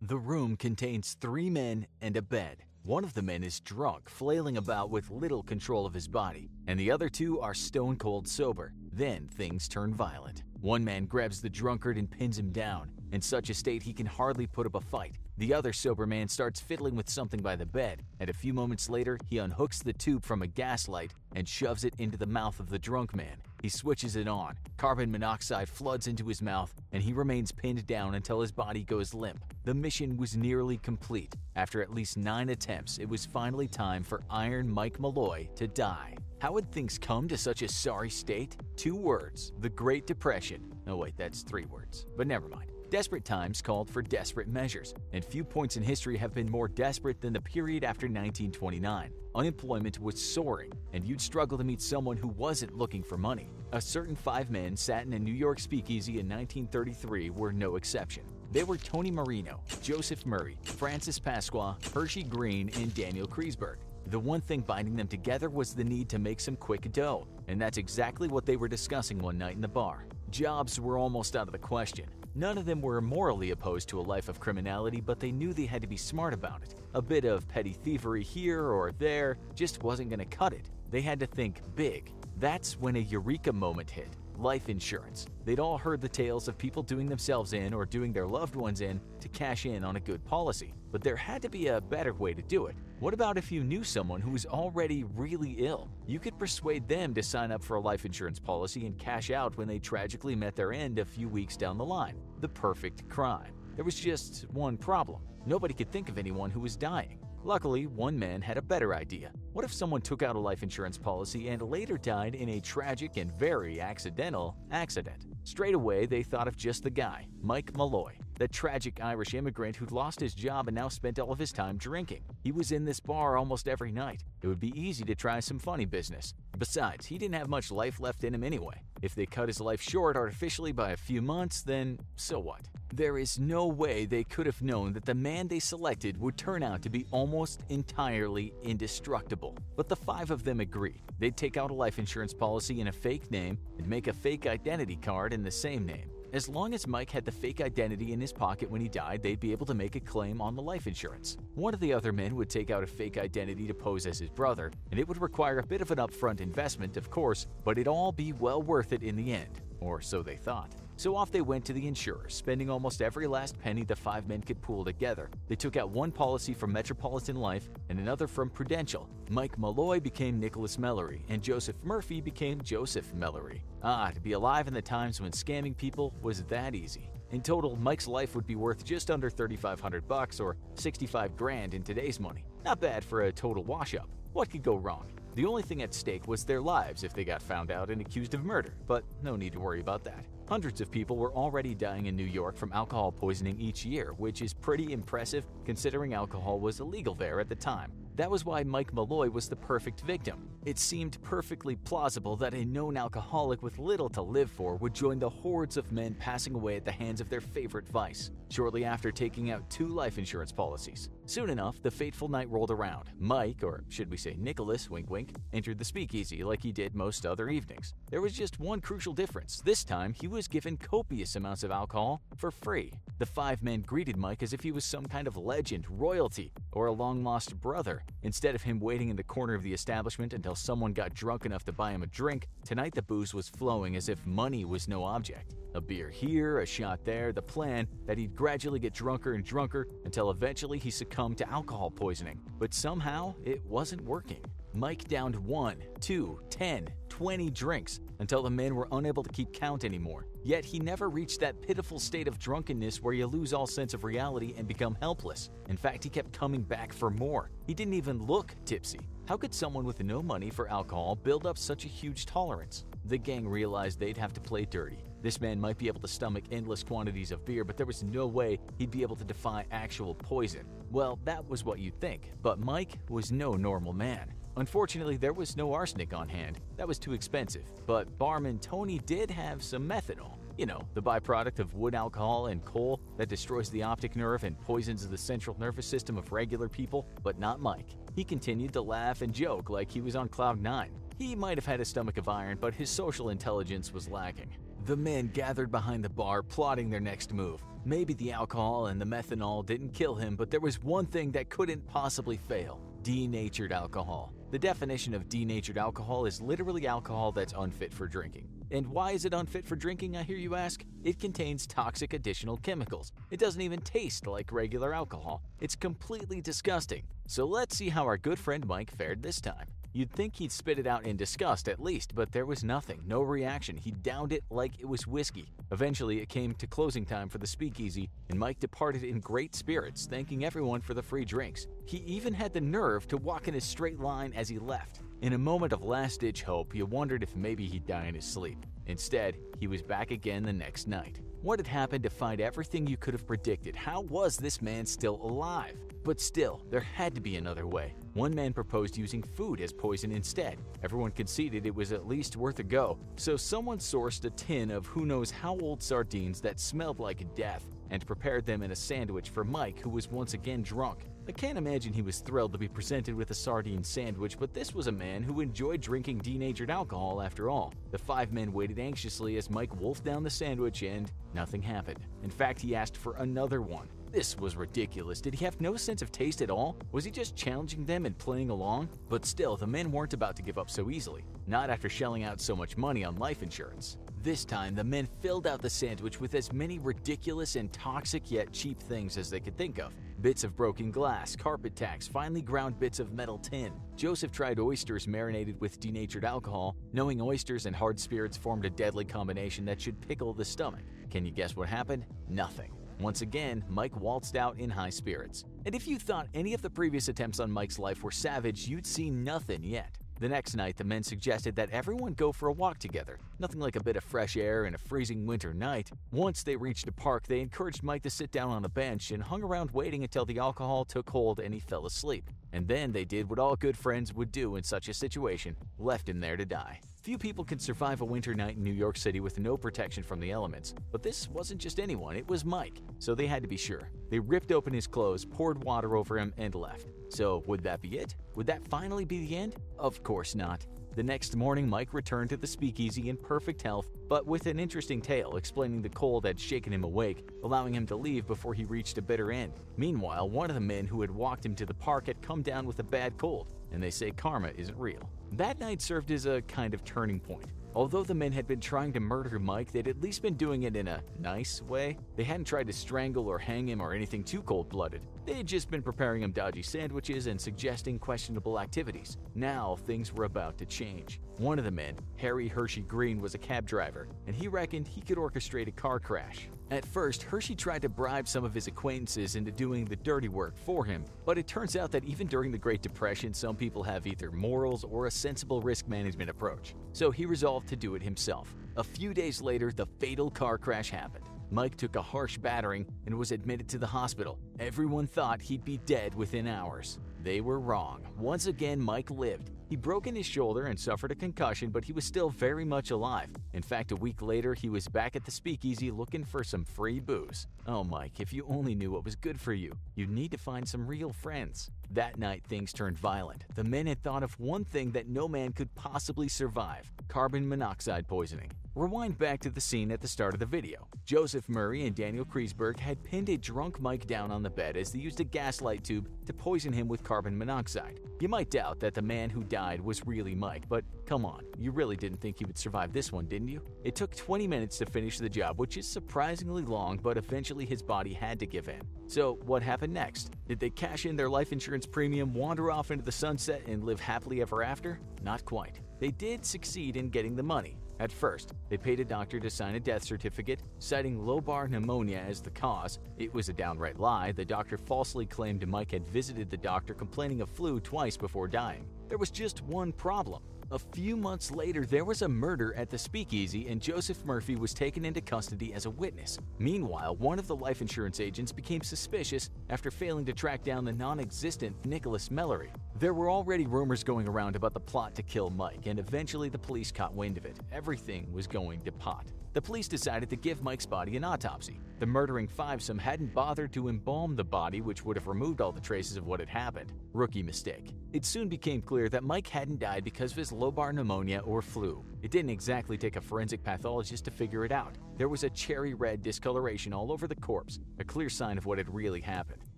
The 0.00 0.18
room 0.18 0.56
contains 0.56 1.14
three 1.14 1.50
men 1.50 1.86
and 2.00 2.16
a 2.16 2.22
bed. 2.22 2.62
One 2.84 3.04
of 3.04 3.14
the 3.14 3.22
men 3.22 3.42
is 3.42 3.58
drunk, 3.58 4.08
flailing 4.08 4.56
about 4.56 4.90
with 4.90 5.10
little 5.10 5.42
control 5.42 5.86
of 5.86 5.94
his 5.94 6.06
body, 6.06 6.50
and 6.68 6.78
the 6.78 6.92
other 6.92 7.08
two 7.08 7.40
are 7.40 7.54
stone 7.54 7.96
cold 7.96 8.28
sober. 8.28 8.72
Then 8.92 9.26
things 9.26 9.66
turn 9.66 9.92
violent. 9.92 10.44
One 10.60 10.84
man 10.84 11.06
grabs 11.06 11.40
the 11.40 11.48
drunkard 11.48 11.98
and 11.98 12.08
pins 12.08 12.38
him 12.38 12.52
down, 12.52 12.92
in 13.16 13.22
such 13.22 13.48
a 13.48 13.54
state 13.54 13.82
he 13.82 13.94
can 13.94 14.04
hardly 14.04 14.46
put 14.46 14.66
up 14.66 14.74
a 14.74 14.80
fight. 14.80 15.16
The 15.38 15.54
other 15.54 15.72
sober 15.72 16.06
man 16.06 16.28
starts 16.28 16.60
fiddling 16.60 16.94
with 16.96 17.08
something 17.08 17.40
by 17.40 17.56
the 17.56 17.64
bed, 17.64 18.02
and 18.20 18.28
a 18.28 18.34
few 18.34 18.52
moments 18.52 18.90
later, 18.90 19.18
he 19.30 19.38
unhooks 19.38 19.82
the 19.82 19.94
tube 19.94 20.22
from 20.22 20.42
a 20.42 20.46
gas 20.46 20.86
light 20.86 21.14
and 21.34 21.48
shoves 21.48 21.84
it 21.84 21.94
into 21.96 22.18
the 22.18 22.26
mouth 22.26 22.60
of 22.60 22.68
the 22.68 22.78
drunk 22.78 23.16
man. 23.16 23.38
He 23.62 23.70
switches 23.70 24.16
it 24.16 24.28
on. 24.28 24.58
Carbon 24.76 25.10
monoxide 25.10 25.66
floods 25.66 26.08
into 26.08 26.26
his 26.26 26.42
mouth, 26.42 26.74
and 26.92 27.02
he 27.02 27.14
remains 27.14 27.52
pinned 27.52 27.86
down 27.86 28.16
until 28.16 28.42
his 28.42 28.52
body 28.52 28.84
goes 28.84 29.14
limp. 29.14 29.42
The 29.64 29.72
mission 29.72 30.18
was 30.18 30.36
nearly 30.36 30.76
complete. 30.76 31.34
After 31.54 31.80
at 31.80 31.94
least 31.94 32.18
nine 32.18 32.50
attempts, 32.50 32.98
it 32.98 33.08
was 33.08 33.24
finally 33.24 33.66
time 33.66 34.02
for 34.02 34.20
Iron 34.28 34.68
Mike 34.68 35.00
Malloy 35.00 35.48
to 35.56 35.66
die. 35.66 36.16
How 36.38 36.54
had 36.56 36.70
things 36.70 36.98
come 36.98 37.28
to 37.28 37.38
such 37.38 37.62
a 37.62 37.68
sorry 37.68 38.10
state? 38.10 38.56
Two 38.76 38.94
words 38.94 39.52
the 39.60 39.70
Great 39.70 40.06
Depression. 40.06 40.70
Oh, 40.86 40.96
wait, 40.96 41.16
that's 41.16 41.42
three 41.42 41.64
words. 41.64 42.04
But 42.14 42.26
never 42.26 42.46
mind. 42.46 42.75
Desperate 42.88 43.24
times 43.24 43.60
called 43.60 43.90
for 43.90 44.00
desperate 44.00 44.46
measures, 44.46 44.94
and 45.12 45.24
few 45.24 45.42
points 45.42 45.76
in 45.76 45.82
history 45.82 46.16
have 46.16 46.32
been 46.32 46.48
more 46.48 46.68
desperate 46.68 47.20
than 47.20 47.32
the 47.32 47.40
period 47.40 47.82
after 47.82 48.06
1929. 48.06 49.10
Unemployment 49.34 50.00
was 50.00 50.22
soaring, 50.22 50.72
and 50.92 51.04
you'd 51.04 51.20
struggle 51.20 51.58
to 51.58 51.64
meet 51.64 51.82
someone 51.82 52.16
who 52.16 52.28
wasn't 52.28 52.76
looking 52.76 53.02
for 53.02 53.18
money. 53.18 53.50
A 53.72 53.80
certain 53.80 54.14
five 54.14 54.50
men 54.50 54.76
sat 54.76 55.04
in 55.04 55.12
a 55.14 55.18
New 55.18 55.34
York 55.34 55.58
speakeasy 55.58 56.20
in 56.20 56.28
1933 56.28 57.30
were 57.30 57.52
no 57.52 57.74
exception. 57.74 58.22
They 58.52 58.62
were 58.62 58.76
Tony 58.76 59.10
Marino, 59.10 59.60
Joseph 59.82 60.24
Murray, 60.24 60.56
Francis 60.62 61.18
Pasqua, 61.18 61.76
Hershey 61.92 62.22
Green, 62.22 62.70
and 62.76 62.94
Daniel 62.94 63.26
Kriesberg. 63.26 63.78
The 64.10 64.18
one 64.20 64.40
thing 64.40 64.60
binding 64.60 64.94
them 64.94 65.08
together 65.08 65.50
was 65.50 65.74
the 65.74 65.82
need 65.82 66.08
to 66.10 66.20
make 66.20 66.38
some 66.38 66.54
quick 66.54 66.92
dough, 66.92 67.26
and 67.48 67.60
that's 67.60 67.78
exactly 67.78 68.28
what 68.28 68.46
they 68.46 68.54
were 68.54 68.68
discussing 68.68 69.18
one 69.18 69.36
night 69.36 69.56
in 69.56 69.60
the 69.60 69.66
bar. 69.66 70.06
Jobs 70.30 70.78
were 70.78 70.96
almost 70.96 71.34
out 71.34 71.48
of 71.48 71.52
the 71.52 71.58
question. 71.58 72.06
None 72.36 72.58
of 72.58 72.66
them 72.66 72.82
were 72.82 73.00
morally 73.00 73.52
opposed 73.52 73.88
to 73.88 73.98
a 73.98 74.02
life 74.02 74.28
of 74.28 74.38
criminality, 74.38 75.00
but 75.00 75.18
they 75.18 75.32
knew 75.32 75.54
they 75.54 75.64
had 75.64 75.80
to 75.80 75.88
be 75.88 75.96
smart 75.96 76.34
about 76.34 76.62
it. 76.62 76.74
A 76.92 77.00
bit 77.00 77.24
of 77.24 77.48
petty 77.48 77.72
thievery 77.72 78.22
here 78.22 78.62
or 78.62 78.92
there 78.92 79.38
just 79.54 79.82
wasn't 79.82 80.10
going 80.10 80.18
to 80.18 80.26
cut 80.26 80.52
it. 80.52 80.68
They 80.90 81.00
had 81.00 81.18
to 81.20 81.26
think 81.26 81.62
big. 81.76 82.12
That's 82.38 82.78
when 82.78 82.96
a 82.96 82.98
eureka 82.98 83.54
moment 83.54 83.88
hit 83.88 84.10
life 84.36 84.68
insurance. 84.68 85.24
They'd 85.46 85.60
all 85.60 85.78
heard 85.78 86.02
the 86.02 86.10
tales 86.10 86.46
of 86.46 86.58
people 86.58 86.82
doing 86.82 87.08
themselves 87.08 87.54
in 87.54 87.72
or 87.72 87.86
doing 87.86 88.12
their 88.12 88.26
loved 88.26 88.54
ones 88.54 88.82
in 88.82 89.00
to 89.20 89.28
cash 89.28 89.64
in 89.64 89.82
on 89.82 89.96
a 89.96 90.00
good 90.00 90.22
policy, 90.26 90.74
but 90.92 91.02
there 91.02 91.16
had 91.16 91.40
to 91.40 91.48
be 91.48 91.68
a 91.68 91.80
better 91.80 92.12
way 92.12 92.34
to 92.34 92.42
do 92.42 92.66
it. 92.66 92.76
What 92.98 93.12
about 93.12 93.36
if 93.36 93.52
you 93.52 93.62
knew 93.62 93.84
someone 93.84 94.22
who 94.22 94.30
was 94.30 94.46
already 94.46 95.04
really 95.04 95.56
ill? 95.58 95.90
You 96.06 96.18
could 96.18 96.38
persuade 96.38 96.88
them 96.88 97.12
to 97.12 97.22
sign 97.22 97.52
up 97.52 97.62
for 97.62 97.76
a 97.76 97.80
life 97.80 98.06
insurance 98.06 98.38
policy 98.38 98.86
and 98.86 98.96
cash 98.98 99.30
out 99.30 99.54
when 99.58 99.68
they 99.68 99.78
tragically 99.78 100.34
met 100.34 100.56
their 100.56 100.72
end 100.72 100.98
a 100.98 101.04
few 101.04 101.28
weeks 101.28 101.58
down 101.58 101.76
the 101.76 101.84
line. 101.84 102.16
The 102.40 102.48
perfect 102.48 103.06
crime. 103.10 103.52
There 103.74 103.84
was 103.84 103.96
just 103.96 104.46
one 104.50 104.78
problem. 104.78 105.20
Nobody 105.44 105.74
could 105.74 105.92
think 105.92 106.08
of 106.08 106.16
anyone 106.16 106.50
who 106.50 106.60
was 106.60 106.74
dying. 106.74 107.18
Luckily, 107.46 107.86
one 107.86 108.18
man 108.18 108.42
had 108.42 108.58
a 108.58 108.60
better 108.60 108.92
idea. 108.92 109.30
What 109.52 109.64
if 109.64 109.72
someone 109.72 110.00
took 110.00 110.20
out 110.20 110.34
a 110.34 110.38
life 110.40 110.64
insurance 110.64 110.98
policy 110.98 111.46
and 111.50 111.62
later 111.62 111.96
died 111.96 112.34
in 112.34 112.48
a 112.48 112.60
tragic 112.60 113.18
and 113.18 113.30
very 113.30 113.80
accidental 113.80 114.56
accident? 114.72 115.26
Straight 115.44 115.74
away, 115.74 116.06
they 116.06 116.24
thought 116.24 116.48
of 116.48 116.56
just 116.56 116.82
the 116.82 116.90
guy, 116.90 117.28
Mike 117.40 117.70
Malloy, 117.76 118.18
the 118.36 118.48
tragic 118.48 118.98
Irish 119.00 119.32
immigrant 119.32 119.76
who'd 119.76 119.92
lost 119.92 120.18
his 120.18 120.34
job 120.34 120.66
and 120.66 120.74
now 120.74 120.88
spent 120.88 121.20
all 121.20 121.30
of 121.30 121.38
his 121.38 121.52
time 121.52 121.76
drinking. 121.76 122.24
He 122.42 122.50
was 122.50 122.72
in 122.72 122.84
this 122.84 122.98
bar 122.98 123.36
almost 123.36 123.68
every 123.68 123.92
night. 123.92 124.24
It 124.42 124.48
would 124.48 124.58
be 124.58 124.76
easy 124.76 125.04
to 125.04 125.14
try 125.14 125.38
some 125.38 125.60
funny 125.60 125.84
business. 125.84 126.34
Besides, 126.58 127.06
he 127.06 127.16
didn't 127.16 127.36
have 127.36 127.48
much 127.48 127.70
life 127.70 128.00
left 128.00 128.24
in 128.24 128.34
him 128.34 128.42
anyway. 128.42 128.82
If 129.06 129.14
they 129.14 129.24
cut 129.24 129.48
his 129.48 129.60
life 129.60 129.80
short 129.80 130.16
artificially 130.16 130.72
by 130.72 130.90
a 130.90 130.96
few 130.96 131.22
months, 131.22 131.62
then 131.62 132.00
so 132.16 132.40
what? 132.40 132.62
There 132.92 133.18
is 133.18 133.38
no 133.38 133.68
way 133.68 134.04
they 134.04 134.24
could 134.24 134.46
have 134.46 134.60
known 134.62 134.94
that 134.94 135.04
the 135.04 135.14
man 135.14 135.46
they 135.46 135.60
selected 135.60 136.20
would 136.20 136.36
turn 136.36 136.64
out 136.64 136.82
to 136.82 136.90
be 136.90 137.06
almost 137.12 137.62
entirely 137.68 138.52
indestructible. 138.64 139.56
But 139.76 139.88
the 139.88 139.94
five 139.94 140.32
of 140.32 140.42
them 140.42 140.58
agreed. 140.58 141.02
They'd 141.20 141.36
take 141.36 141.56
out 141.56 141.70
a 141.70 141.74
life 141.74 142.00
insurance 142.00 142.34
policy 142.34 142.80
in 142.80 142.88
a 142.88 142.92
fake 142.92 143.30
name 143.30 143.58
and 143.78 143.86
make 143.86 144.08
a 144.08 144.12
fake 144.12 144.44
identity 144.44 144.96
card 144.96 145.32
in 145.32 145.44
the 145.44 145.52
same 145.52 145.86
name. 145.86 146.10
As 146.36 146.50
long 146.50 146.74
as 146.74 146.86
Mike 146.86 147.10
had 147.10 147.24
the 147.24 147.32
fake 147.32 147.62
identity 147.62 148.12
in 148.12 148.20
his 148.20 148.30
pocket 148.30 148.70
when 148.70 148.82
he 148.82 148.90
died, 148.90 149.22
they'd 149.22 149.40
be 149.40 149.52
able 149.52 149.64
to 149.64 149.72
make 149.72 149.96
a 149.96 150.00
claim 150.00 150.42
on 150.42 150.54
the 150.54 150.60
life 150.60 150.86
insurance. 150.86 151.38
One 151.54 151.72
of 151.72 151.80
the 151.80 151.94
other 151.94 152.12
men 152.12 152.36
would 152.36 152.50
take 152.50 152.70
out 152.70 152.82
a 152.82 152.86
fake 152.86 153.16
identity 153.16 153.66
to 153.66 153.72
pose 153.72 154.04
as 154.04 154.18
his 154.18 154.28
brother, 154.28 154.70
and 154.90 155.00
it 155.00 155.08
would 155.08 155.22
require 155.22 155.60
a 155.60 155.66
bit 155.66 155.80
of 155.80 155.90
an 155.92 155.96
upfront 155.96 156.42
investment, 156.42 156.98
of 156.98 157.08
course, 157.08 157.46
but 157.64 157.78
it'd 157.78 157.88
all 157.88 158.12
be 158.12 158.34
well 158.34 158.60
worth 158.60 158.92
it 158.92 159.02
in 159.02 159.16
the 159.16 159.32
end, 159.32 159.62
or 159.80 160.02
so 160.02 160.22
they 160.22 160.36
thought. 160.36 160.74
So 160.98 161.14
off 161.14 161.30
they 161.30 161.42
went 161.42 161.66
to 161.66 161.74
the 161.74 161.86
insurer, 161.86 162.24
spending 162.28 162.70
almost 162.70 163.02
every 163.02 163.26
last 163.26 163.58
penny 163.58 163.84
the 163.84 163.94
five 163.94 164.26
men 164.26 164.40
could 164.40 164.62
pool 164.62 164.82
together. 164.82 165.28
They 165.46 165.54
took 165.54 165.76
out 165.76 165.90
one 165.90 166.10
policy 166.10 166.54
from 166.54 166.72
Metropolitan 166.72 167.36
Life 167.36 167.68
and 167.90 167.98
another 167.98 168.26
from 168.26 168.48
Prudential. 168.48 169.06
Mike 169.28 169.58
Malloy 169.58 170.00
became 170.00 170.40
Nicholas 170.40 170.78
Mellory, 170.78 171.20
and 171.28 171.42
Joseph 171.42 171.76
Murphy 171.84 172.22
became 172.22 172.62
Joseph 172.62 173.12
Mellory. 173.14 173.60
Ah, 173.82 174.10
to 174.10 174.20
be 174.20 174.32
alive 174.32 174.68
in 174.68 174.74
the 174.74 174.80
times 174.80 175.20
when 175.20 175.32
scamming 175.32 175.76
people 175.76 176.14
was 176.22 176.42
that 176.44 176.74
easy. 176.74 177.10
In 177.30 177.42
total, 177.42 177.76
Mike's 177.76 178.08
life 178.08 178.34
would 178.34 178.46
be 178.46 178.56
worth 178.56 178.82
just 178.82 179.10
under 179.10 179.28
3500 179.28 180.08
bucks 180.08 180.40
or 180.40 180.56
65 180.76 181.36
grand 181.36 181.74
in 181.74 181.82
today's 181.82 182.18
money. 182.18 182.44
Not 182.64 182.80
bad 182.80 183.04
for 183.04 183.24
a 183.24 183.32
total 183.32 183.64
wash-up. 183.64 184.08
What 184.32 184.48
could 184.48 184.62
go 184.62 184.76
wrong? 184.76 185.08
The 185.34 185.44
only 185.44 185.62
thing 185.62 185.82
at 185.82 185.92
stake 185.92 186.26
was 186.26 186.44
their 186.44 186.62
lives 186.62 187.04
if 187.04 187.12
they 187.12 187.24
got 187.24 187.42
found 187.42 187.70
out 187.70 187.90
and 187.90 188.00
accused 188.00 188.32
of 188.32 188.44
murder, 188.44 188.74
but 188.86 189.04
no 189.22 189.36
need 189.36 189.52
to 189.52 189.60
worry 189.60 189.80
about 189.80 190.02
that. 190.04 190.24
Hundreds 190.48 190.80
of 190.80 190.92
people 190.92 191.16
were 191.16 191.32
already 191.32 191.74
dying 191.74 192.06
in 192.06 192.14
New 192.14 192.22
York 192.22 192.56
from 192.56 192.72
alcohol 192.72 193.10
poisoning 193.10 193.58
each 193.58 193.84
year, 193.84 194.12
which 194.16 194.42
is 194.42 194.54
pretty 194.54 194.92
impressive 194.92 195.44
considering 195.64 196.14
alcohol 196.14 196.60
was 196.60 196.78
illegal 196.78 197.16
there 197.16 197.40
at 197.40 197.48
the 197.48 197.54
time. 197.56 197.90
That 198.16 198.30
was 198.30 198.46
why 198.46 198.62
Mike 198.62 198.94
Malloy 198.94 199.28
was 199.28 199.46
the 199.46 199.56
perfect 199.56 200.00
victim. 200.00 200.48
It 200.64 200.78
seemed 200.78 201.22
perfectly 201.22 201.76
plausible 201.76 202.34
that 202.36 202.54
a 202.54 202.64
known 202.64 202.96
alcoholic 202.96 203.62
with 203.62 203.78
little 203.78 204.08
to 204.08 204.22
live 204.22 204.50
for 204.50 204.76
would 204.76 204.94
join 204.94 205.18
the 205.18 205.28
hordes 205.28 205.76
of 205.76 205.92
men 205.92 206.14
passing 206.14 206.54
away 206.54 206.76
at 206.76 206.84
the 206.86 206.90
hands 206.90 207.20
of 207.20 207.28
their 207.28 207.42
favorite 207.42 207.86
vice, 207.86 208.30
shortly 208.48 208.86
after 208.86 209.12
taking 209.12 209.50
out 209.50 209.68
two 209.68 209.88
life 209.88 210.16
insurance 210.16 210.50
policies. 210.50 211.10
Soon 211.26 211.50
enough, 211.50 211.82
the 211.82 211.90
fateful 211.90 212.28
night 212.28 212.50
rolled 212.50 212.70
around. 212.70 213.10
Mike, 213.18 213.62
or 213.62 213.84
should 213.90 214.10
we 214.10 214.16
say 214.16 214.34
Nicholas, 214.38 214.88
wink 214.88 215.10
wink, 215.10 215.36
entered 215.52 215.78
the 215.78 215.84
speakeasy 215.84 216.42
like 216.42 216.62
he 216.62 216.72
did 216.72 216.94
most 216.94 217.26
other 217.26 217.50
evenings. 217.50 217.92
There 218.10 218.22
was 218.22 218.32
just 218.32 218.58
one 218.58 218.80
crucial 218.80 219.12
difference. 219.12 219.60
This 219.60 219.84
time, 219.84 220.14
he 220.14 220.26
was 220.26 220.48
given 220.48 220.78
copious 220.78 221.36
amounts 221.36 221.64
of 221.64 221.70
alcohol 221.70 222.22
for 222.34 222.50
free. 222.50 222.92
The 223.18 223.26
five 223.26 223.62
men 223.62 223.82
greeted 223.82 224.16
Mike 224.16 224.42
as 224.42 224.54
if 224.54 224.62
he 224.62 224.72
was 224.72 224.84
some 224.86 225.04
kind 225.04 225.26
of 225.26 225.36
legend, 225.36 225.84
royalty, 225.90 226.52
or 226.72 226.86
a 226.86 226.92
long 226.92 227.22
lost 227.22 227.60
brother. 227.60 228.02
Instead 228.22 228.54
of 228.54 228.62
him 228.62 228.80
waiting 228.80 229.08
in 229.08 229.16
the 229.16 229.22
corner 229.22 229.54
of 229.54 229.62
the 229.62 229.72
establishment 229.72 230.32
until 230.32 230.54
someone 230.54 230.92
got 230.92 231.14
drunk 231.14 231.46
enough 231.46 231.64
to 231.64 231.72
buy 231.72 231.92
him 231.92 232.02
a 232.02 232.06
drink, 232.06 232.48
tonight 232.64 232.94
the 232.94 233.02
booze 233.02 233.32
was 233.32 233.48
flowing 233.48 233.96
as 233.96 234.08
if 234.08 234.24
money 234.26 234.64
was 234.64 234.88
no 234.88 235.04
object. 235.04 235.54
A 235.74 235.80
beer 235.80 236.10
here, 236.10 236.58
a 236.58 236.66
shot 236.66 237.04
there, 237.04 237.32
the 237.32 237.42
plan 237.42 237.86
that 238.06 238.18
he'd 238.18 238.34
gradually 238.34 238.78
get 238.78 238.94
drunker 238.94 239.34
and 239.34 239.44
drunker 239.44 239.88
until 240.04 240.30
eventually 240.30 240.78
he 240.78 240.90
succumbed 240.90 241.38
to 241.38 241.50
alcohol 241.50 241.90
poisoning. 241.90 242.40
But 242.58 242.74
somehow, 242.74 243.34
it 243.44 243.64
wasn't 243.66 244.02
working. 244.02 244.44
Mike 244.72 245.04
downed 245.08 245.36
one, 245.36 245.76
two, 246.00 246.40
ten, 246.50 246.88
twenty 247.08 247.50
drinks 247.50 248.00
until 248.18 248.42
the 248.42 248.50
men 248.50 248.74
were 248.74 248.88
unable 248.92 249.22
to 249.22 249.30
keep 249.30 249.52
count 249.52 249.84
anymore. 249.84 250.26
Yet 250.42 250.64
he 250.64 250.78
never 250.78 251.08
reached 251.08 251.40
that 251.40 251.60
pitiful 251.60 251.98
state 251.98 252.28
of 252.28 252.38
drunkenness 252.38 253.02
where 253.02 253.14
you 253.14 253.26
lose 253.26 253.52
all 253.52 253.66
sense 253.66 253.94
of 253.94 254.04
reality 254.04 254.54
and 254.56 254.66
become 254.66 254.96
helpless. 255.00 255.50
In 255.68 255.76
fact, 255.76 256.04
he 256.04 256.10
kept 256.10 256.32
coming 256.32 256.62
back 256.62 256.92
for 256.92 257.10
more. 257.10 257.50
He 257.66 257.74
didn't 257.74 257.94
even 257.94 258.24
look 258.24 258.54
tipsy. 258.64 259.00
How 259.26 259.36
could 259.36 259.52
someone 259.52 259.84
with 259.84 260.02
no 260.04 260.22
money 260.22 260.50
for 260.50 260.68
alcohol 260.68 261.16
build 261.16 261.46
up 261.46 261.58
such 261.58 261.84
a 261.84 261.88
huge 261.88 262.26
tolerance? 262.26 262.84
The 263.06 263.18
gang 263.18 263.48
realized 263.48 263.98
they'd 263.98 264.16
have 264.16 264.32
to 264.34 264.40
play 264.40 264.64
dirty. 264.64 264.98
This 265.22 265.40
man 265.40 265.60
might 265.60 265.78
be 265.78 265.88
able 265.88 266.00
to 266.02 266.08
stomach 266.08 266.44
endless 266.52 266.84
quantities 266.84 267.32
of 267.32 267.44
beer, 267.44 267.64
but 267.64 267.76
there 267.76 267.86
was 267.86 268.04
no 268.04 268.28
way 268.28 268.60
he'd 268.78 268.92
be 268.92 269.02
able 269.02 269.16
to 269.16 269.24
defy 269.24 269.64
actual 269.72 270.14
poison. 270.14 270.64
Well, 270.92 271.18
that 271.24 271.48
was 271.48 271.64
what 271.64 271.80
you'd 271.80 272.00
think, 272.00 272.30
but 272.42 272.60
Mike 272.60 272.98
was 273.08 273.32
no 273.32 273.54
normal 273.54 273.92
man. 273.92 274.32
Unfortunately, 274.58 275.18
there 275.18 275.34
was 275.34 275.54
no 275.54 275.74
arsenic 275.74 276.14
on 276.14 276.30
hand. 276.30 276.58
That 276.78 276.88
was 276.88 276.98
too 276.98 277.12
expensive. 277.12 277.64
But 277.86 278.16
barman 278.16 278.58
Tony 278.58 278.98
did 279.00 279.30
have 279.30 279.62
some 279.62 279.86
methanol. 279.86 280.38
You 280.56 280.64
know, 280.64 280.80
the 280.94 281.02
byproduct 281.02 281.58
of 281.58 281.74
wood 281.74 281.94
alcohol 281.94 282.46
and 282.46 282.64
coal 282.64 282.98
that 283.18 283.28
destroys 283.28 283.68
the 283.68 283.82
optic 283.82 284.16
nerve 284.16 284.44
and 284.44 284.58
poisons 284.58 285.06
the 285.06 285.18
central 285.18 285.54
nervous 285.60 285.86
system 285.86 286.16
of 286.16 286.32
regular 286.32 286.70
people, 286.70 287.06
but 287.22 287.38
not 287.38 287.60
Mike. 287.60 287.90
He 288.14 288.24
continued 288.24 288.72
to 288.72 288.80
laugh 288.80 289.20
and 289.20 289.34
joke 289.34 289.68
like 289.68 289.90
he 289.90 290.00
was 290.00 290.16
on 290.16 290.30
cloud 290.30 290.62
nine. 290.62 290.92
He 291.18 291.36
might 291.36 291.58
have 291.58 291.66
had 291.66 291.80
a 291.80 291.84
stomach 291.84 292.16
of 292.16 292.28
iron, 292.28 292.56
but 292.58 292.74
his 292.74 292.88
social 292.88 293.28
intelligence 293.28 293.92
was 293.92 294.08
lacking. 294.08 294.50
The 294.86 294.96
men 294.96 295.28
gathered 295.34 295.70
behind 295.70 296.02
the 296.02 296.08
bar, 296.08 296.42
plotting 296.42 296.88
their 296.88 297.00
next 297.00 297.34
move. 297.34 297.60
Maybe 297.84 298.14
the 298.14 298.32
alcohol 298.32 298.86
and 298.86 298.98
the 298.98 299.04
methanol 299.04 299.66
didn't 299.66 299.92
kill 299.92 300.14
him, 300.14 300.34
but 300.36 300.50
there 300.50 300.60
was 300.60 300.82
one 300.82 301.06
thing 301.06 301.30
that 301.32 301.50
couldn't 301.50 301.86
possibly 301.86 302.38
fail 302.38 302.80
denatured 303.06 303.70
alcohol. 303.70 304.32
The 304.50 304.58
definition 304.58 305.14
of 305.14 305.28
denatured 305.28 305.78
alcohol 305.78 306.26
is 306.26 306.40
literally 306.40 306.88
alcohol 306.88 307.30
that's 307.30 307.54
unfit 307.56 307.94
for 307.94 308.08
drinking. 308.08 308.48
And 308.72 308.84
why 308.88 309.12
is 309.12 309.24
it 309.24 309.32
unfit 309.32 309.64
for 309.64 309.76
drinking, 309.76 310.16
I 310.16 310.24
hear 310.24 310.36
you 310.36 310.56
ask? 310.56 310.84
It 311.04 311.20
contains 311.20 311.68
toxic 311.68 312.14
additional 312.14 312.56
chemicals. 312.56 313.12
It 313.30 313.38
doesn't 313.38 313.60
even 313.60 313.80
taste 313.82 314.26
like 314.26 314.50
regular 314.50 314.92
alcohol. 314.92 315.44
It's 315.60 315.76
completely 315.76 316.40
disgusting. 316.40 317.04
So 317.28 317.44
let's 317.44 317.76
see 317.76 317.90
how 317.90 318.04
our 318.06 318.18
good 318.18 318.40
friend 318.40 318.66
Mike 318.66 318.90
fared 318.90 319.22
this 319.22 319.40
time. 319.40 319.66
You'd 319.96 320.12
think 320.12 320.36
he'd 320.36 320.52
spit 320.52 320.78
it 320.78 320.86
out 320.86 321.06
in 321.06 321.16
disgust 321.16 321.70
at 321.70 321.80
least, 321.80 322.14
but 322.14 322.30
there 322.30 322.44
was 322.44 322.62
nothing, 322.62 323.00
no 323.06 323.22
reaction. 323.22 323.78
He 323.78 323.92
downed 323.92 324.30
it 324.30 324.44
like 324.50 324.78
it 324.78 324.86
was 324.86 325.06
whiskey. 325.06 325.46
Eventually, 325.72 326.20
it 326.20 326.28
came 326.28 326.52
to 326.56 326.66
closing 326.66 327.06
time 327.06 327.30
for 327.30 327.38
the 327.38 327.46
speakeasy, 327.46 328.10
and 328.28 328.38
Mike 328.38 328.60
departed 328.60 329.04
in 329.04 329.20
great 329.20 329.54
spirits, 329.54 330.04
thanking 330.04 330.44
everyone 330.44 330.82
for 330.82 330.92
the 330.92 331.02
free 331.02 331.24
drinks. 331.24 331.66
He 331.86 331.96
even 332.04 332.34
had 332.34 332.52
the 332.52 332.60
nerve 332.60 333.08
to 333.08 333.16
walk 333.16 333.48
in 333.48 333.54
a 333.54 333.60
straight 333.60 333.98
line 333.98 334.34
as 334.36 334.50
he 334.50 334.58
left. 334.58 335.00
In 335.22 335.32
a 335.32 335.38
moment 335.38 335.72
of 335.72 335.82
last 335.82 336.20
ditch 336.20 336.42
hope, 336.42 336.74
you 336.74 336.84
wondered 336.84 337.22
if 337.22 337.34
maybe 337.34 337.64
he'd 337.66 337.86
die 337.86 338.04
in 338.04 338.14
his 338.14 338.26
sleep. 338.26 338.66
Instead, 338.84 339.38
he 339.58 339.66
was 339.66 339.80
back 339.80 340.10
again 340.10 340.42
the 340.42 340.52
next 340.52 340.86
night. 340.86 341.20
What 341.40 341.58
had 341.58 341.66
happened 341.66 342.04
to 342.04 342.10
find 342.10 342.38
everything 342.38 342.86
you 342.86 342.98
could 342.98 343.14
have 343.14 343.26
predicted? 343.26 343.74
How 343.74 344.02
was 344.02 344.36
this 344.36 344.60
man 344.60 344.84
still 344.84 345.18
alive? 345.22 345.78
But 346.04 346.20
still, 346.20 346.60
there 346.70 346.80
had 346.80 347.14
to 347.14 347.22
be 347.22 347.36
another 347.36 347.66
way. 347.66 347.94
One 348.12 348.34
man 348.34 348.52
proposed 348.52 348.98
using 348.98 349.22
food 349.22 349.62
as 349.62 349.72
poison 349.72 350.12
instead. 350.12 350.58
Everyone 350.82 351.12
conceded 351.12 351.64
it 351.64 351.74
was 351.74 351.92
at 351.92 352.06
least 352.06 352.36
worth 352.36 352.58
a 352.58 352.62
go, 352.62 352.98
so 353.16 353.38
someone 353.38 353.78
sourced 353.78 354.24
a 354.26 354.30
tin 354.30 354.70
of 354.70 354.84
who 354.84 355.06
knows 355.06 355.30
how 355.30 355.58
old 355.60 355.82
sardines 355.82 356.42
that 356.42 356.60
smelled 356.60 357.00
like 357.00 357.34
death 357.34 357.66
and 357.90 358.06
prepared 358.06 358.44
them 358.44 358.62
in 358.62 358.70
a 358.70 358.76
sandwich 358.76 359.30
for 359.30 359.44
Mike, 359.44 359.80
who 359.80 359.90
was 359.90 360.10
once 360.10 360.34
again 360.34 360.62
drunk. 360.62 361.06
I 361.28 361.32
can't 361.32 361.58
imagine 361.58 361.92
he 361.92 362.02
was 362.02 362.20
thrilled 362.20 362.52
to 362.52 362.58
be 362.58 362.68
presented 362.68 363.16
with 363.16 363.32
a 363.32 363.34
sardine 363.34 363.82
sandwich, 363.82 364.38
but 364.38 364.54
this 364.54 364.72
was 364.72 364.86
a 364.86 364.92
man 364.92 365.24
who 365.24 365.40
enjoyed 365.40 365.80
drinking 365.80 366.18
denatured 366.18 366.70
alcohol 366.70 367.20
after 367.20 367.50
all. 367.50 367.74
The 367.90 367.98
five 367.98 368.32
men 368.32 368.52
waited 368.52 368.78
anxiously 368.78 369.36
as 369.36 369.50
Mike 369.50 369.74
wolfed 369.80 370.04
down 370.04 370.22
the 370.22 370.30
sandwich 370.30 370.84
and 370.84 371.10
nothing 371.34 371.60
happened. 371.60 371.98
In 372.22 372.30
fact, 372.30 372.60
he 372.60 372.76
asked 372.76 372.96
for 372.96 373.16
another 373.16 373.60
one. 373.60 373.88
This 374.12 374.38
was 374.38 374.54
ridiculous. 374.54 375.20
Did 375.20 375.34
he 375.34 375.44
have 375.44 375.60
no 375.60 375.76
sense 375.76 376.00
of 376.00 376.12
taste 376.12 376.42
at 376.42 376.50
all? 376.50 376.76
Was 376.92 377.04
he 377.04 377.10
just 377.10 377.34
challenging 377.34 377.84
them 377.84 378.06
and 378.06 378.16
playing 378.16 378.50
along? 378.50 378.88
But 379.08 379.26
still, 379.26 379.56
the 379.56 379.66
men 379.66 379.90
weren't 379.90 380.14
about 380.14 380.36
to 380.36 380.42
give 380.42 380.58
up 380.58 380.70
so 380.70 380.90
easily. 380.90 381.24
Not 381.48 381.70
after 381.70 381.88
shelling 381.88 382.22
out 382.22 382.40
so 382.40 382.54
much 382.54 382.76
money 382.76 383.04
on 383.04 383.16
life 383.16 383.42
insurance. 383.42 383.98
This 384.22 384.44
time, 384.44 384.76
the 384.76 384.84
men 384.84 385.08
filled 385.20 385.48
out 385.48 385.60
the 385.60 385.70
sandwich 385.70 386.20
with 386.20 386.36
as 386.36 386.52
many 386.52 386.78
ridiculous 386.78 387.56
and 387.56 387.72
toxic 387.72 388.30
yet 388.30 388.52
cheap 388.52 388.80
things 388.80 389.18
as 389.18 389.28
they 389.28 389.40
could 389.40 389.58
think 389.58 389.78
of. 389.78 389.92
Bits 390.22 390.44
of 390.44 390.56
broken 390.56 390.90
glass, 390.90 391.36
carpet 391.36 391.76
tacks, 391.76 392.08
finely 392.08 392.40
ground 392.40 392.78
bits 392.78 393.00
of 393.00 393.12
metal 393.12 393.36
tin. 393.36 393.70
Joseph 393.96 394.32
tried 394.32 394.58
oysters 394.58 395.06
marinated 395.06 395.60
with 395.60 395.78
denatured 395.78 396.24
alcohol, 396.24 396.74
knowing 396.94 397.20
oysters 397.20 397.66
and 397.66 397.76
hard 397.76 398.00
spirits 398.00 398.34
formed 398.34 398.64
a 398.64 398.70
deadly 398.70 399.04
combination 399.04 399.66
that 399.66 399.78
should 399.78 400.00
pickle 400.00 400.32
the 400.32 400.44
stomach. 400.44 400.80
Can 401.10 401.26
you 401.26 401.32
guess 401.32 401.54
what 401.54 401.68
happened? 401.68 402.06
Nothing. 402.30 402.72
Once 402.98 403.20
again, 403.20 403.62
Mike 403.68 403.94
waltzed 404.00 404.36
out 404.36 404.58
in 404.58 404.70
high 404.70 404.88
spirits. 404.88 405.44
And 405.66 405.74
if 405.74 405.86
you 405.86 405.98
thought 405.98 406.28
any 406.32 406.54
of 406.54 406.62
the 406.62 406.70
previous 406.70 407.08
attempts 407.08 407.38
on 407.38 407.50
Mike's 407.50 407.78
life 407.78 408.02
were 408.02 408.10
savage, 408.10 408.66
you'd 408.66 408.86
see 408.86 409.10
nothing 409.10 409.62
yet. 409.62 409.98
The 410.18 410.30
next 410.30 410.56
night, 410.56 410.78
the 410.78 410.84
men 410.84 411.02
suggested 411.02 411.56
that 411.56 411.68
everyone 411.70 412.14
go 412.14 412.32
for 412.32 412.48
a 412.48 412.52
walk 412.52 412.78
together. 412.78 413.18
Nothing 413.38 413.60
like 413.60 413.76
a 413.76 413.82
bit 413.82 413.96
of 413.96 414.04
fresh 414.04 414.34
air 414.34 414.64
in 414.64 414.74
a 414.74 414.78
freezing 414.78 415.26
winter 415.26 415.52
night. 415.52 415.90
Once 416.10 416.42
they 416.42 416.56
reached 416.56 416.88
a 416.88 416.92
park, 416.92 417.26
they 417.26 417.40
encouraged 417.40 417.82
Mike 417.82 418.02
to 418.04 418.08
sit 418.08 418.32
down 418.32 418.48
on 418.48 418.64
a 418.64 418.68
bench 418.70 419.10
and 419.10 419.22
hung 419.22 419.42
around 419.42 419.72
waiting 419.72 420.04
until 420.04 420.24
the 420.24 420.38
alcohol 420.38 420.86
took 420.86 421.10
hold 421.10 421.38
and 421.38 421.52
he 421.52 421.60
fell 421.60 421.84
asleep. 421.84 422.30
And 422.56 422.66
then 422.66 422.90
they 422.90 423.04
did 423.04 423.28
what 423.28 423.38
all 423.38 423.54
good 423.54 423.76
friends 423.76 424.14
would 424.14 424.32
do 424.32 424.56
in 424.56 424.62
such 424.62 424.88
a 424.88 424.94
situation 424.94 425.54
left 425.78 426.08
him 426.08 426.20
there 426.20 426.38
to 426.38 426.46
die. 426.46 426.80
Few 427.02 427.18
people 427.18 427.44
can 427.44 427.58
survive 427.58 428.00
a 428.00 428.04
winter 428.06 428.32
night 428.32 428.56
in 428.56 428.62
New 428.62 428.72
York 428.72 428.96
City 428.96 429.20
with 429.20 429.38
no 429.38 429.58
protection 429.58 430.02
from 430.02 430.20
the 430.20 430.30
elements. 430.30 430.74
But 430.90 431.02
this 431.02 431.28
wasn't 431.28 431.60
just 431.60 431.78
anyone, 431.78 432.16
it 432.16 432.26
was 432.26 432.46
Mike. 432.46 432.80
So 432.98 433.14
they 433.14 433.26
had 433.26 433.42
to 433.42 433.48
be 433.48 433.58
sure. 433.58 433.90
They 434.08 434.18
ripped 434.18 434.52
open 434.52 434.72
his 434.72 434.86
clothes, 434.86 435.22
poured 435.22 435.62
water 435.64 435.96
over 435.96 436.18
him, 436.18 436.32
and 436.38 436.54
left. 436.54 436.86
So 437.10 437.42
would 437.46 437.62
that 437.64 437.82
be 437.82 437.98
it? 437.98 438.14
Would 438.36 438.46
that 438.46 438.66
finally 438.68 439.04
be 439.04 439.26
the 439.26 439.36
end? 439.36 439.56
Of 439.78 440.02
course 440.02 440.34
not. 440.34 440.64
The 440.96 441.02
next 441.02 441.36
morning, 441.36 441.68
Mike 441.68 441.92
returned 441.92 442.30
to 442.30 442.38
the 442.38 442.46
speakeasy 442.46 443.10
in 443.10 443.18
perfect 443.18 443.60
health, 443.60 443.90
but 444.08 444.26
with 444.26 444.46
an 444.46 444.58
interesting 444.58 445.02
tale 445.02 445.36
explaining 445.36 445.82
the 445.82 445.90
cold 445.90 446.24
had 446.24 446.40
shaken 446.40 446.72
him 446.72 446.84
awake, 446.84 447.28
allowing 447.44 447.74
him 447.74 447.86
to 447.88 447.96
leave 447.96 448.26
before 448.26 448.54
he 448.54 448.64
reached 448.64 448.96
a 448.96 449.02
bitter 449.02 449.30
end. 449.30 449.52
Meanwhile, 449.76 450.30
one 450.30 450.48
of 450.48 450.54
the 450.54 450.60
men 450.60 450.86
who 450.86 451.02
had 451.02 451.10
walked 451.10 451.44
him 451.44 451.54
to 451.56 451.66
the 451.66 451.74
park 451.74 452.06
had 452.06 452.22
come 452.22 452.40
down 452.40 452.64
with 452.64 452.78
a 452.78 452.82
bad 452.82 453.18
cold, 453.18 453.52
and 453.72 453.82
they 453.82 453.90
say 453.90 454.10
karma 454.10 454.52
isn't 454.56 454.78
real. 454.78 455.10
That 455.32 455.60
night 455.60 455.82
served 455.82 456.10
as 456.10 456.24
a 456.24 456.40
kind 456.48 456.72
of 456.72 456.82
turning 456.82 457.20
point. 457.20 457.44
Although 457.76 458.04
the 458.04 458.14
men 458.14 458.32
had 458.32 458.46
been 458.46 458.58
trying 458.58 458.94
to 458.94 459.00
murder 459.00 459.38
Mike, 459.38 459.70
they'd 459.70 459.86
at 459.86 460.00
least 460.00 460.22
been 460.22 460.32
doing 460.32 460.62
it 460.62 460.76
in 460.76 460.88
a 460.88 461.02
nice 461.18 461.60
way. 461.60 461.98
They 462.16 462.24
hadn't 462.24 462.46
tried 462.46 462.68
to 462.68 462.72
strangle 462.72 463.28
or 463.28 463.38
hang 463.38 463.68
him 463.68 463.82
or 463.82 463.92
anything 463.92 464.24
too 464.24 464.40
cold 464.40 464.70
blooded. 464.70 465.02
They 465.26 465.34
had 465.34 465.46
just 465.46 465.70
been 465.70 465.82
preparing 465.82 466.22
him 466.22 466.32
dodgy 466.32 466.62
sandwiches 466.62 467.26
and 467.26 467.38
suggesting 467.38 467.98
questionable 467.98 468.58
activities. 468.58 469.18
Now 469.34 469.76
things 469.84 470.10
were 470.10 470.24
about 470.24 470.56
to 470.56 470.64
change. 470.64 471.20
One 471.36 471.58
of 471.58 471.66
the 471.66 471.70
men, 471.70 471.98
Harry 472.16 472.48
Hershey 472.48 472.80
Green, 472.80 473.20
was 473.20 473.34
a 473.34 473.38
cab 473.38 473.66
driver, 473.66 474.08
and 474.26 474.34
he 474.34 474.48
reckoned 474.48 474.88
he 474.88 475.02
could 475.02 475.18
orchestrate 475.18 475.68
a 475.68 475.72
car 475.72 476.00
crash. 476.00 476.48
At 476.68 476.84
first, 476.84 477.22
Hershey 477.22 477.54
tried 477.54 477.82
to 477.82 477.88
bribe 477.88 478.26
some 478.26 478.44
of 478.44 478.52
his 478.52 478.66
acquaintances 478.66 479.36
into 479.36 479.52
doing 479.52 479.84
the 479.84 479.94
dirty 479.94 480.28
work 480.28 480.56
for 480.56 480.84
him, 480.84 481.04
but 481.24 481.38
it 481.38 481.46
turns 481.46 481.76
out 481.76 481.92
that 481.92 482.04
even 482.04 482.26
during 482.26 482.50
the 482.50 482.58
Great 482.58 482.82
Depression, 482.82 483.32
some 483.32 483.54
people 483.54 483.84
have 483.84 484.04
either 484.04 484.32
morals 484.32 484.82
or 484.82 485.06
a 485.06 485.10
sensible 485.10 485.60
risk 485.60 485.86
management 485.86 486.28
approach. 486.28 486.74
So 486.92 487.12
he 487.12 487.24
resolved 487.24 487.68
to 487.68 487.76
do 487.76 487.94
it 487.94 488.02
himself. 488.02 488.52
A 488.76 488.82
few 488.82 489.14
days 489.14 489.40
later, 489.40 489.70
the 489.70 489.86
fatal 490.00 490.28
car 490.28 490.58
crash 490.58 490.90
happened. 490.90 491.24
Mike 491.52 491.76
took 491.76 491.94
a 491.94 492.02
harsh 492.02 492.36
battering 492.38 492.84
and 493.06 493.16
was 493.16 493.30
admitted 493.30 493.68
to 493.68 493.78
the 493.78 493.86
hospital. 493.86 494.36
Everyone 494.58 495.06
thought 495.06 495.40
he'd 495.40 495.64
be 495.64 495.78
dead 495.78 496.16
within 496.16 496.48
hours. 496.48 496.98
They 497.26 497.40
were 497.40 497.58
wrong. 497.58 498.06
Once 498.20 498.46
again, 498.46 498.80
Mike 498.80 499.10
lived. 499.10 499.50
He 499.68 499.74
broke 499.74 500.06
his 500.06 500.24
shoulder 500.24 500.66
and 500.66 500.78
suffered 500.78 501.10
a 501.10 501.16
concussion, 501.16 501.70
but 501.70 501.84
he 501.84 501.92
was 501.92 502.04
still 502.04 502.30
very 502.30 502.64
much 502.64 502.92
alive. 502.92 503.30
In 503.52 503.62
fact, 503.62 503.90
a 503.90 503.96
week 503.96 504.22
later, 504.22 504.54
he 504.54 504.68
was 504.68 504.86
back 504.86 505.16
at 505.16 505.24
the 505.24 505.32
speakeasy 505.32 505.90
looking 505.90 506.22
for 506.22 506.44
some 506.44 506.64
free 506.64 507.00
booze. 507.00 507.48
Oh, 507.66 507.82
Mike, 507.82 508.20
if 508.20 508.32
you 508.32 508.46
only 508.48 508.76
knew 508.76 508.92
what 508.92 509.04
was 509.04 509.16
good 509.16 509.40
for 509.40 509.52
you, 509.52 509.72
you'd 509.96 510.08
need 510.08 510.30
to 510.30 510.38
find 510.38 510.68
some 510.68 510.86
real 510.86 511.12
friends. 511.12 511.68
That 511.90 512.16
night, 512.16 512.44
things 512.46 512.72
turned 512.72 512.96
violent. 512.96 513.44
The 513.56 513.64
men 513.64 513.88
had 513.88 514.04
thought 514.04 514.22
of 514.22 514.38
one 514.38 514.64
thing 514.64 514.92
that 514.92 515.08
no 515.08 515.26
man 515.26 515.50
could 515.50 515.74
possibly 515.74 516.28
survive 516.28 516.92
carbon 517.08 517.48
monoxide 517.48 518.06
poisoning. 518.06 518.52
Rewind 518.76 519.16
back 519.16 519.40
to 519.40 519.48
the 519.48 519.58
scene 519.58 519.90
at 519.90 520.02
the 520.02 520.06
start 520.06 520.34
of 520.34 520.40
the 520.40 520.44
video. 520.44 520.86
Joseph 521.06 521.48
Murray 521.48 521.86
and 521.86 521.96
Daniel 521.96 522.26
Kriesberg 522.26 522.78
had 522.78 523.02
pinned 523.02 523.30
a 523.30 523.38
drunk 523.38 523.80
Mike 523.80 524.06
down 524.06 524.30
on 524.30 524.42
the 524.42 524.50
bed 524.50 524.76
as 524.76 524.92
they 524.92 524.98
used 524.98 525.18
a 525.18 525.24
gaslight 525.24 525.82
tube 525.82 526.10
to 526.26 526.34
poison 526.34 526.74
him 526.74 526.86
with 526.86 527.02
carbon 527.02 527.38
monoxide. 527.38 528.00
You 528.20 528.28
might 528.28 528.50
doubt 528.50 528.78
that 528.80 528.92
the 528.92 529.00
man 529.00 529.30
who 529.30 529.44
died 529.44 529.80
was 529.80 530.06
really 530.06 530.34
Mike, 530.34 530.68
but 530.68 530.84
come 531.06 531.24
on, 531.24 531.44
you 531.56 531.70
really 531.70 531.96
didn't 531.96 532.20
think 532.20 532.38
he 532.38 532.44
would 532.44 532.58
survive 532.58 532.92
this 532.92 533.10
one, 533.10 533.24
didn't 533.24 533.48
you? 533.48 533.62
It 533.82 533.94
took 533.94 534.14
20 534.14 534.46
minutes 534.46 534.76
to 534.76 534.84
finish 534.84 535.16
the 535.16 535.30
job, 535.30 535.58
which 535.58 535.78
is 535.78 535.88
surprisingly 535.88 536.62
long, 536.62 537.00
but 537.02 537.16
eventually 537.16 537.64
his 537.64 537.80
body 537.80 538.12
had 538.12 538.38
to 538.40 538.46
give 538.46 538.68
in. 538.68 538.82
So, 539.06 539.38
what 539.46 539.62
happened 539.62 539.94
next? 539.94 540.32
Did 540.46 540.60
they 540.60 540.68
cash 540.68 541.06
in 541.06 541.16
their 541.16 541.30
life 541.30 541.50
insurance 541.50 541.86
premium, 541.86 542.34
wander 542.34 542.70
off 542.70 542.90
into 542.90 543.04
the 543.06 543.12
sunset, 543.12 543.62
and 543.66 543.84
live 543.84 544.00
happily 544.00 544.42
ever 544.42 544.62
after? 544.62 545.00
Not 545.22 545.46
quite. 545.46 545.80
They 545.98 546.10
did 546.10 546.44
succeed 546.44 546.98
in 546.98 547.08
getting 547.08 547.36
the 547.36 547.42
money. 547.42 547.78
At 547.98 548.12
first, 548.12 548.52
they 548.68 548.76
paid 548.76 549.00
a 549.00 549.04
doctor 549.04 549.40
to 549.40 549.48
sign 549.48 549.74
a 549.74 549.80
death 549.80 550.04
certificate, 550.04 550.62
citing 550.78 551.18
lobar 551.18 551.68
pneumonia 551.68 552.18
as 552.18 552.40
the 552.40 552.50
cause. 552.50 552.98
It 553.18 553.32
was 553.32 553.48
a 553.48 553.54
downright 553.54 553.98
lie. 553.98 554.32
The 554.32 554.44
doctor 554.44 554.76
falsely 554.76 555.24
claimed 555.24 555.66
Mike 555.66 555.92
had 555.92 556.06
visited 556.06 556.50
the 556.50 556.58
doctor 556.58 556.92
complaining 556.92 557.40
of 557.40 557.48
flu 557.48 557.80
twice 557.80 558.16
before 558.16 558.48
dying. 558.48 558.86
There 559.08 559.18
was 559.18 559.30
just 559.30 559.62
one 559.62 559.92
problem. 559.92 560.42
A 560.72 560.78
few 560.80 561.16
months 561.16 561.52
later, 561.52 561.86
there 561.86 562.04
was 562.04 562.22
a 562.22 562.28
murder 562.28 562.74
at 562.74 562.90
the 562.90 562.98
speakeasy 562.98 563.68
and 563.68 563.80
Joseph 563.80 564.24
Murphy 564.24 564.56
was 564.56 564.74
taken 564.74 565.04
into 565.04 565.20
custody 565.20 565.72
as 565.72 565.86
a 565.86 565.90
witness. 565.90 566.38
Meanwhile, 566.58 567.14
one 567.16 567.38
of 567.38 567.46
the 567.46 567.54
life 567.54 567.80
insurance 567.80 568.18
agents 568.18 568.50
became 568.50 568.82
suspicious 568.82 569.50
after 569.70 569.92
failing 569.92 570.24
to 570.24 570.32
track 570.32 570.64
down 570.64 570.84
the 570.84 570.92
non 570.92 571.20
existent 571.20 571.76
Nicholas 571.86 572.30
Mellory. 572.30 572.70
There 572.98 573.12
were 573.12 573.28
already 573.30 573.66
rumors 573.66 574.02
going 574.02 574.26
around 574.26 574.56
about 574.56 574.72
the 574.72 574.80
plot 574.80 575.14
to 575.16 575.22
kill 575.22 575.50
Mike, 575.50 575.84
and 575.84 575.98
eventually 575.98 576.48
the 576.48 576.56
police 576.56 576.90
caught 576.90 577.12
wind 577.12 577.36
of 577.36 577.44
it. 577.44 577.58
Everything 577.70 578.32
was 578.32 578.46
going 578.46 578.80
to 578.84 578.92
pot. 578.92 579.26
The 579.52 579.60
police 579.60 579.86
decided 579.86 580.30
to 580.30 580.36
give 580.36 580.62
Mike's 580.62 580.86
body 580.86 581.14
an 581.18 581.24
autopsy. 581.24 581.78
The 581.98 582.06
murdering 582.06 582.48
fivesome 582.48 582.98
hadn't 582.98 583.34
bothered 583.34 583.74
to 583.74 583.88
embalm 583.88 584.34
the 584.34 584.44
body, 584.44 584.80
which 584.80 585.04
would 585.04 585.14
have 585.18 585.26
removed 585.26 585.60
all 585.60 585.72
the 585.72 585.80
traces 585.80 586.16
of 586.16 586.26
what 586.26 586.40
had 586.40 586.48
happened. 586.48 586.90
Rookie 587.12 587.42
mistake. 587.42 587.92
It 588.14 588.24
soon 588.24 588.48
became 588.48 588.80
clear 588.80 589.10
that 589.10 589.24
Mike 589.24 589.48
hadn't 589.48 589.80
died 589.80 590.02
because 590.02 590.32
of 590.32 590.38
his 590.38 590.50
lobar 590.50 590.94
pneumonia 590.94 591.40
or 591.40 591.60
flu. 591.60 592.02
It 592.22 592.30
didn't 592.30 592.50
exactly 592.50 592.96
take 592.96 593.16
a 593.16 593.20
forensic 593.20 593.62
pathologist 593.62 594.24
to 594.24 594.30
figure 594.30 594.64
it 594.64 594.72
out. 594.72 594.96
There 595.18 595.28
was 595.28 595.44
a 595.44 595.50
cherry 595.50 595.92
red 595.92 596.22
discoloration 596.22 596.94
all 596.94 597.12
over 597.12 597.26
the 597.26 597.34
corpse, 597.34 597.78
a 597.98 598.04
clear 598.04 598.30
sign 598.30 598.56
of 598.56 598.64
what 598.64 598.78
had 598.78 598.94
really 598.94 599.20
happened. 599.20 599.65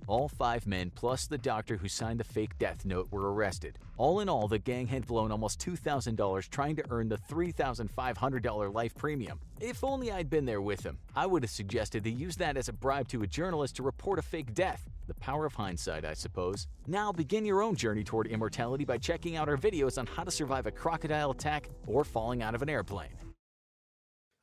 All 0.08 0.26
five 0.26 0.66
men, 0.66 0.90
plus 0.94 1.26
the 1.26 1.36
doctor 1.36 1.76
who 1.76 1.86
signed 1.86 2.18
the 2.18 2.24
fake 2.24 2.58
death 2.58 2.86
note, 2.86 3.08
were 3.10 3.30
arrested. 3.30 3.78
All 3.98 4.20
in 4.20 4.28
all, 4.30 4.48
the 4.48 4.58
gang 4.58 4.86
had 4.86 5.06
blown 5.06 5.30
almost 5.30 5.60
$2,000 5.60 6.48
trying 6.48 6.76
to 6.76 6.84
earn 6.88 7.10
the 7.10 7.18
$3,500 7.18 8.72
life 8.74 8.94
premium. 8.94 9.38
If 9.60 9.84
only 9.84 10.10
I'd 10.10 10.30
been 10.30 10.46
there 10.46 10.62
with 10.62 10.80
them, 10.80 10.96
I 11.14 11.26
would 11.26 11.42
have 11.42 11.50
suggested 11.50 12.04
they 12.04 12.10
use 12.10 12.36
that 12.36 12.56
as 12.56 12.70
a 12.70 12.72
bribe 12.72 13.08
to 13.08 13.22
a 13.22 13.26
journalist 13.26 13.76
to 13.76 13.82
report 13.82 14.18
a 14.18 14.22
fake 14.22 14.54
death. 14.54 14.88
The 15.08 15.14
power 15.14 15.44
of 15.44 15.52
hindsight, 15.52 16.06
I 16.06 16.14
suppose. 16.14 16.68
Now 16.86 17.12
begin 17.12 17.44
your 17.44 17.62
own 17.62 17.76
journey 17.76 18.02
toward 18.02 18.28
immortality 18.28 18.86
by 18.86 18.96
checking 18.96 19.36
out 19.36 19.50
our 19.50 19.58
videos 19.58 19.98
on 19.98 20.06
how 20.06 20.24
to 20.24 20.30
survive 20.30 20.66
a 20.66 20.70
crocodile 20.70 21.32
attack 21.32 21.68
or 21.86 22.02
falling 22.02 22.42
out 22.42 22.54
of 22.54 22.62
an 22.62 22.70
airplane. 22.70 23.12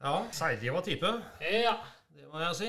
Ja, 0.03 0.27
seidig 0.31 0.74
var 0.74 0.81
type. 0.81 1.22
Ja. 1.41 1.77
Det 2.15 2.27
må 2.31 2.39
jeg 2.39 2.55
si. 2.55 2.67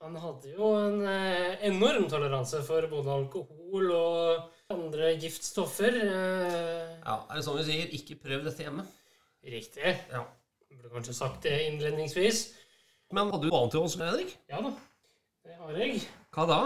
Han 0.00 0.14
hadde 0.16 0.54
jo 0.54 0.68
en 0.80 1.02
eh, 1.04 1.58
enorm 1.68 2.06
toleranse 2.08 2.62
for 2.64 2.86
både 2.88 3.12
alkohol 3.12 3.90
og 3.92 4.46
andre 4.72 5.10
giftstoffer. 5.20 5.96
Eh, 6.00 6.94
Ja, 7.04 7.18
er 7.28 7.36
det 7.36 7.44
sånn 7.44 7.58
vi 7.60 7.66
sier? 7.68 7.90
Ikke 7.98 8.16
prøv 8.22 8.44
dette 8.46 8.64
hjemme. 8.64 8.86
riktig. 9.44 9.92
Ja. 10.12 10.22
Jeg 10.70 10.78
burde 10.78 10.94
kanskje 10.94 11.14
sagt 11.16 11.42
det 11.44 11.54
innledningsvis. 11.68 12.40
Men 13.12 13.30
hadde 13.32 13.42
du 13.48 13.50
noe 13.50 13.60
annet 13.62 13.72
til 13.74 13.80
oss, 13.84 13.96
Henrik? 13.98 14.34
Ja 14.48 14.60
da, 14.64 14.70
det 15.44 15.56
har 15.58 15.78
jeg. 15.80 16.02
Hva 16.32 16.44
da? 16.48 16.58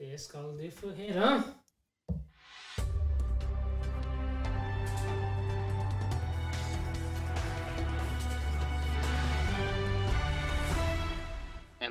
Det 0.00 0.18
skal 0.20 0.52
de 0.58 0.70
få 0.74 0.90
høre. 0.96 1.32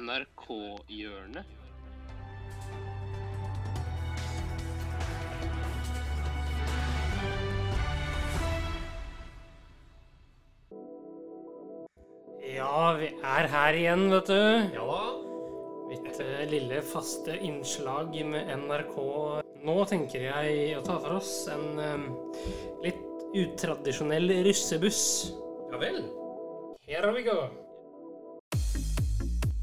NRK-hjørnet. 0.01 1.57
Ja, 12.51 12.93
vi 12.97 13.11
er 13.23 13.47
her 13.51 13.77
igjen, 13.77 14.07
vet 14.11 14.31
du. 14.31 14.41
Ja 14.73 14.87
da. 14.89 15.03
Mitt 15.91 16.19
eh, 16.23 16.43
lille 16.49 16.81
faste 16.87 17.35
innslag 17.43 18.15
med 18.25 18.49
NRK. 18.63 18.97
Nå 19.61 19.75
tenker 19.91 20.27
jeg 20.29 20.77
å 20.79 20.83
ta 20.85 20.97
for 21.03 21.19
oss 21.19 21.33
en 21.51 21.81
eh, 21.83 22.05
litt 22.87 23.01
utradisjonell 23.37 24.39
russebuss. 24.47 25.03
Ja 25.71 25.81
vel. 25.81 26.05
Here 26.87 27.11
we 27.13 27.27
go. 27.27 27.43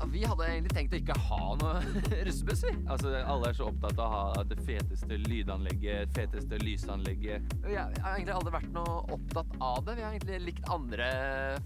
Vi 0.08 0.22
hadde 0.24 0.46
egentlig 0.48 0.72
tenkt 0.72 0.94
å 0.96 0.98
ikke 1.02 1.16
ha 1.28 1.40
noe 1.60 1.80
russebuss, 2.26 2.62
vi. 2.64 2.72
Altså, 2.88 3.12
alle 3.18 3.50
er 3.50 3.56
så 3.58 3.66
opptatt 3.68 3.98
av 4.00 4.06
å 4.06 4.20
ha 4.36 4.44
det 4.48 4.56
feteste 4.64 5.18
lydanlegget, 5.26 6.14
feteste 6.16 6.60
lysanlegget. 6.62 7.52
Vi 7.66 7.76
har 7.76 7.92
jeg 7.92 8.04
har 8.04 8.16
egentlig 8.16 8.36
aldri 8.38 8.54
vært 8.56 8.72
noe 8.76 8.94
opptatt 9.18 9.58
av 9.60 9.82
det. 9.84 9.98
Vi 9.98 10.06
har 10.06 10.16
egentlig 10.16 10.40
likt 10.46 10.72
andre 10.72 11.10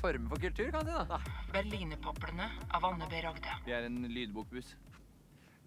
former 0.02 0.34
for 0.34 0.42
kultur, 0.48 0.72
kan 0.74 0.82
man 0.82 0.90
si. 0.90 1.06
da. 1.12 1.20
Berlinerpoplene 1.54 2.50
av 2.78 2.90
Anne 2.90 3.08
B. 3.12 3.22
Ragde. 3.28 3.56
Vi 3.68 3.76
er 3.78 3.86
en 3.86 4.02
lydbokbuss. 4.10 4.74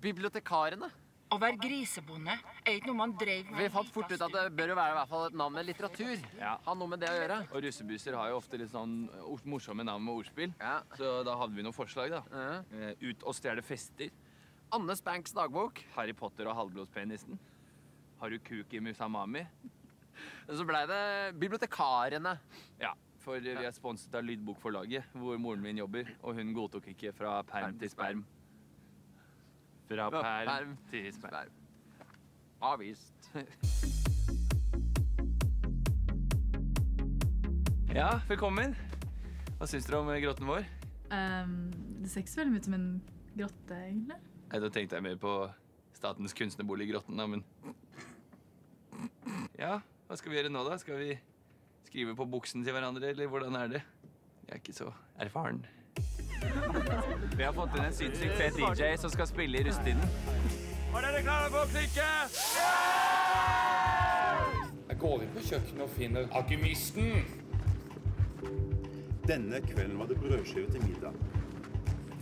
Bibliotekarene. 0.03 0.91
Å 1.36 1.39
være 1.42 1.58
grisebonde 1.60 2.32
er 2.63 2.77
ikke 2.77 2.88
noe 2.88 3.00
man 3.01 3.13
drev 3.20 3.50
med 3.51 3.60
Vi 3.60 3.72
fant 3.74 3.89
fort 3.92 4.12
ut 4.13 4.22
at 4.24 4.36
det 4.36 4.44
bør 4.56 4.72
jo 4.72 4.75
være 4.77 4.94
i 4.94 4.98
hvert 5.00 5.10
fall 5.12 5.25
et 5.27 5.34
navn 5.42 5.58
med 5.58 5.65
litteratur. 5.68 6.22
Ja. 6.39 6.54
Ha 6.63 6.75
noe 6.80 6.88
med 6.94 7.01
det 7.04 7.10
å 7.12 7.15
gjøre. 7.18 7.39
Og 7.51 7.65
russebusser 7.65 8.15
har 8.15 8.30
jo 8.32 8.38
ofte 8.39 8.60
litt 8.62 8.72
sånn 8.72 8.94
morsomme 9.44 9.84
navn 9.84 10.06
med 10.06 10.13
ordspill. 10.22 10.54
Ja. 10.62 10.77
Så 10.96 11.10
da 11.27 11.36
hadde 11.42 11.58
vi 11.58 11.65
noen 11.65 11.75
forslag, 11.75 12.13
da. 12.15 12.22
Ja. 12.32 12.62
Eh, 12.72 13.10
Ut 13.10 13.25
og 13.27 13.36
stjele 13.36 13.63
fester. 13.68 14.13
Anne 14.75 14.96
Spanks 14.98 15.36
dagbok. 15.36 15.82
Harry 15.98 16.15
Potter 16.18 16.48
og 16.48 16.56
halvblodspenisen. 16.62 17.36
Har 18.22 18.32
du 18.32 18.39
kuk 18.39 18.72
i 18.74 18.80
Musamami? 18.80 19.44
Så 20.48 20.63
blei 20.63 20.86
det 20.88 21.01
Bibliotekarene. 21.42 22.38
Ja, 22.80 22.94
for 23.25 23.44
vi 23.44 23.51
er 23.60 23.75
sponset 23.75 24.15
av 24.15 24.24
Lydbokforlaget, 24.24 25.12
hvor 25.20 25.36
moren 25.42 25.62
min 25.65 25.84
jobber. 25.84 26.08
Og 26.24 26.39
hun 26.39 26.56
godtok 26.56 26.88
ikke 26.94 27.12
fra 27.18 27.42
perm 27.44 27.75
til 27.82 27.92
sperm. 27.92 28.24
Fra 29.86 30.10
perm 30.10 30.50
perm 30.50 30.77
til 30.89 31.12
sperm. 31.13 31.51
Avvist. 32.62 33.30
Ja, 37.96 38.18
velkommen. 38.27 38.74
Hva 39.56 39.68
syns 39.72 39.86
dere 39.88 40.01
om 40.01 40.10
grotten 40.20 40.50
vår? 40.50 40.65
Um, 41.15 41.51
det 42.04 42.10
ser 42.12 42.25
ikke 42.25 42.32
så 42.34 42.42
veldig 42.42 42.60
ut 42.60 42.65
som 42.68 42.74
en 42.75 42.88
grotte, 43.38 43.77
egentlig. 43.86 44.18
Nei, 44.50 44.60
Da 44.60 44.68
tenkte 44.68 44.98
jeg 44.98 45.06
mer 45.06 45.15
på 45.22 45.36
Statens 45.96 46.36
kunstnerbolig 46.36 46.89
Grotten, 46.89 47.15
da, 47.15 47.24
men 47.32 47.46
Ja, 49.63 49.77
hva 50.10 50.18
skal 50.20 50.34
vi 50.34 50.42
gjøre 50.42 50.51
nå, 50.51 50.65
da? 50.68 50.75
Skal 50.82 51.00
vi 51.00 51.15
skrive 51.88 52.18
på 52.20 52.27
buksen 52.36 52.68
til 52.68 52.75
hverandre, 52.75 53.13
eller 53.13 53.32
hvordan 53.32 53.56
er 53.62 53.72
det? 53.77 53.82
Jeg 54.44 54.58
er 54.58 54.60
ikke 54.60 54.75
så 54.75 54.89
erfaren. 55.15 55.63
Vi 57.38 57.44
har 57.44 57.54
fått 57.54 57.75
inn 57.77 57.86
en 57.86 57.94
sinnssykt 57.94 58.38
fet 58.38 58.60
DJ 58.60 58.96
som 59.01 59.12
skal 59.13 59.27
spille 59.27 59.60
i 59.60 59.63
russetiden. 59.68 60.04
Var 60.94 61.08
dere 61.08 61.22
klare 61.25 61.50
for 61.51 61.65
å 61.65 61.70
klikke? 61.74 62.10
Jeg 64.89 65.00
går 65.01 65.25
inn 65.25 65.34
på 65.36 65.44
kjøkkenet 65.50 65.84
og 65.84 65.96
finner 65.98 66.30
alkymisten. 66.39 67.10
Denne 69.25 69.60
kvelden 69.65 69.98
var 70.00 70.08
det 70.12 70.20
brødskive 70.22 70.72
til 70.72 70.86
middag. 70.86 71.18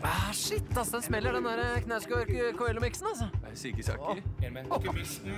Ah, 0.04 0.32
shit, 0.36 0.78
ass, 0.78 0.90
den 0.92 1.02
smeller, 1.02 1.32
den 1.32 1.46
der 1.48 1.80
Knausgård 1.86 2.32
Coelho-miksen, 2.58 3.08
altså. 3.08 3.30
Det 3.44 3.52
er 3.52 3.56
syke 3.56 3.84
saker. 3.84 4.24
En 4.44 4.54
med 4.54 4.72
alkymisten. 4.72 5.32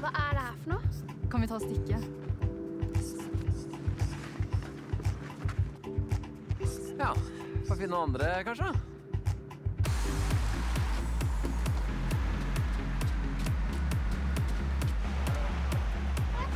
Hva 0.00 0.10
er 0.10 0.30
det 0.38 0.42
her 0.46 0.56
for 0.62 0.72
noe? 0.72 0.82
Kan 1.30 1.44
vi 1.44 1.50
ta 1.52 1.58
stikket? 1.62 1.90
Ja, 1.94 2.23
får 7.74 7.80
finne 7.82 7.96
noen 7.96 8.08
andre, 8.08 8.26
kanskje? 8.46 8.68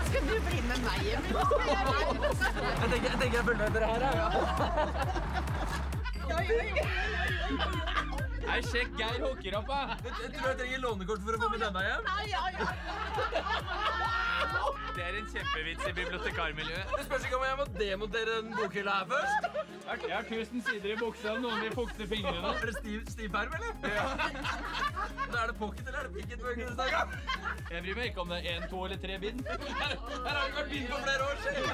Skal 0.08 0.22
du 0.28 0.36
bli 0.46 0.58
med 0.68 0.78
meg 0.84 0.98
hjem? 1.08 1.24
Jeg 2.78 2.90
tenker 2.92 3.08
jeg, 3.08 3.18
tenker 3.20 3.36
jeg 3.36 3.44
følger 3.44 3.62
med 3.64 3.70
dere 3.74 3.86
her, 3.90 4.00
ja. 4.18 4.28
Nei, 8.48 8.60
sjekk 8.70 8.90
Geir 8.96 9.18
hooker 9.24 9.56
opp, 9.58 9.68
da. 9.68 9.80
Jeg 10.06 10.30
tror 10.36 10.48
jeg 10.48 10.58
trenger 10.62 10.78
lånekort 10.84 11.22
for 11.26 11.32
å 11.34 11.40
få 11.42 11.48
med 11.52 11.60
denne 11.66 11.82
hjem. 11.84 12.02
Det 14.94 15.02
er 15.04 15.18
en 15.18 15.28
kjempevits 15.34 15.84
i 15.90 15.92
bibliotekarmiljøet. 15.98 16.94
Det 16.94 17.04
spørs 17.10 17.26
ikke 17.26 17.38
om 17.38 17.46
jeg 17.48 17.58
må 17.58 17.66
demontere 17.76 18.38
den 18.38 18.54
bokhylla 18.56 18.92
her 19.00 19.06
først. 19.12 19.47
Jeg 19.88 20.12
har 20.12 20.22
tusen 20.28 20.62
sider 20.66 20.90
i 20.92 20.96
buksa, 21.00 21.38
noen 21.40 21.62
vil 21.64 21.72
fukte 21.72 22.06
fingrene. 22.10 22.48
Er 22.52 22.66
det 22.68 22.74
stiv, 22.76 23.06
stiv 23.08 23.30
perm, 23.32 23.52
eller? 23.56 23.72
Ja. 23.88 24.04
Da 25.32 25.36
er 25.42 25.46
det 25.48 25.56
pocket, 25.56 25.86
eller 25.86 25.98
er 25.98 26.02
det 26.08 26.14
picket 26.16 26.38
bøker 26.42 26.68
du 26.68 26.72
snakker 26.74 26.98
om? 27.02 27.08
Jeg 27.72 27.82
bryr 27.84 27.94
meg 27.96 28.04
ikke 28.10 28.20
om 28.20 28.28
det 28.32 28.38
er 28.38 28.44
én, 28.52 28.64
to 28.68 28.78
eller 28.84 28.98
tre 29.00 29.14
bind. 29.22 29.38
Her 29.48 29.54
har 30.26 30.44
det 30.44 30.54
vært 30.58 30.70
bind 30.72 30.86
for 30.92 30.98
flere 31.06 31.22
år 31.24 31.36
siden. 31.44 31.64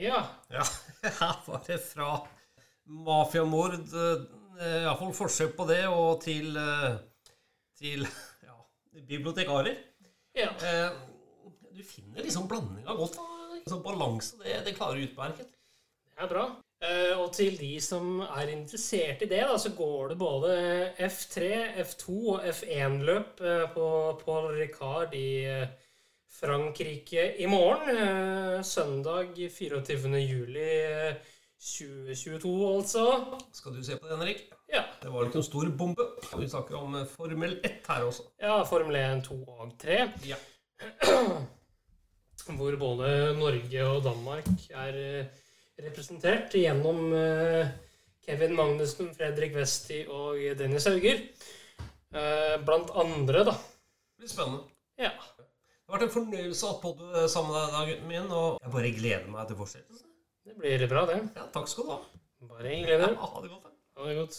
Ja. 0.00 0.20
Ja, 0.50 0.64
her 1.20 1.36
var 1.46 1.60
det 1.66 1.78
fra 1.86 2.10
mafiamord, 3.08 3.74
eh, 3.80 4.18
iallfall 4.82 5.14
forsøk 5.16 5.56
på 5.56 5.64
det, 5.72 5.86
og 5.88 6.20
til, 6.24 6.56
eh, 6.56 6.96
til 7.80 8.06
bibliotekarer. 8.94 9.76
ja. 10.34 10.50
Eh, 10.62 10.90
Du 11.76 11.82
finner 11.86 12.22
liksom 12.22 12.48
blandinga 12.48 12.92
godt. 12.98 13.14
da. 13.16 13.60
Sånn 13.70 13.82
balanse, 13.84 14.36
det, 14.42 14.56
det 14.66 14.74
klarer 14.76 15.00
utmerket. 15.04 15.46
Det 16.10 16.24
er 16.24 16.28
bra. 16.28 16.42
Eh, 16.82 17.12
og 17.20 17.30
til 17.36 17.56
de 17.60 17.74
som 17.80 18.20
er 18.24 18.48
interessert 18.54 19.22
i 19.22 19.28
det, 19.28 19.40
da, 19.46 19.56
så 19.60 19.70
går 19.76 20.08
det 20.10 20.16
både 20.18 20.54
F3, 21.06 21.50
F2 21.84 22.16
og 22.34 22.44
F1-løp 22.50 23.40
eh, 23.44 23.66
på 23.74 23.86
Paul 24.24 24.48
Ricard 24.56 25.14
i 25.14 25.44
eh, 25.44 25.68
Frankrike 26.40 27.36
i 27.38 27.46
morgen. 27.46 27.90
Eh, 27.96 28.62
søndag 28.64 29.34
24. 29.36 30.20
juli 30.24 30.68
eh, 30.88 31.20
2022, 31.60 32.54
altså. 32.76 33.06
Skal 33.52 33.76
du 33.76 33.84
se 33.84 33.96
på 34.00 34.08
det, 34.08 34.16
Henrik? 34.16 34.46
Ja. 34.70 34.84
Det 35.02 35.10
var 35.10 35.26
ikke 35.26 35.40
en 35.40 35.46
stor 35.46 35.68
bombe. 35.74 36.04
Vi 36.38 36.46
snakker 36.48 36.76
om 36.78 36.94
eh, 37.00 37.06
Formel 37.10 37.56
1 37.66 37.88
her 37.88 38.04
også. 38.06 38.26
ja 38.40 38.58
Formel 38.68 38.96
1, 39.00 39.24
2 39.26 39.38
og 39.48 39.72
3. 39.82 39.96
Ja. 40.28 40.38
Hvor 42.50 42.76
både 42.80 43.08
Norge 43.38 43.82
og 43.86 44.02
Danmark 44.04 44.46
er 44.70 44.96
eh, 45.00 45.40
representert 45.84 46.54
gjennom 46.56 47.10
eh, 47.16 47.70
Kevin 48.26 48.54
Magnussen, 48.58 49.10
Fredrik 49.16 49.54
Westi 49.56 50.04
og 50.08 50.38
Dennis 50.58 50.86
Hauger. 50.90 51.22
Blant 52.66 52.90
andre, 52.98 53.44
da. 53.46 53.52
Det 53.54 54.24
blir 54.24 54.30
spennende. 54.32 54.64
Ja. 54.98 55.12
Det 55.38 55.46
har 55.88 55.94
vært 55.96 56.06
en 56.08 56.14
fornøyelse 56.14 56.66
å 56.66 56.72
ha 56.72 56.78
på 56.82 56.90
deg 56.98 57.28
sammen 57.30 57.54
med 57.54 57.60
deg, 57.62 57.72
da, 57.74 57.82
gutten 57.88 58.08
min, 58.10 58.26
og 58.34 58.58
jeg 58.62 58.72
bare 58.74 58.90
gleder 58.96 59.28
meg 59.30 59.46
til 59.50 59.58
fortsettelsen. 59.60 60.08
Det 60.46 60.56
blir 60.58 60.84
bra, 60.90 61.04
det. 61.10 61.20
Ja, 61.38 61.46
takk 61.54 61.70
skal 61.70 61.86
du 61.86 61.92
ha. 61.94 62.00
Bare 62.50 62.74
hyggelig. 62.74 62.98
Ja, 62.98 63.12
ha 63.34 63.42
det 63.44 63.52
godt. 63.54 63.64
da. 63.68 63.72
Ha 64.00 64.08
det 64.10 64.16
godt. 64.20 64.38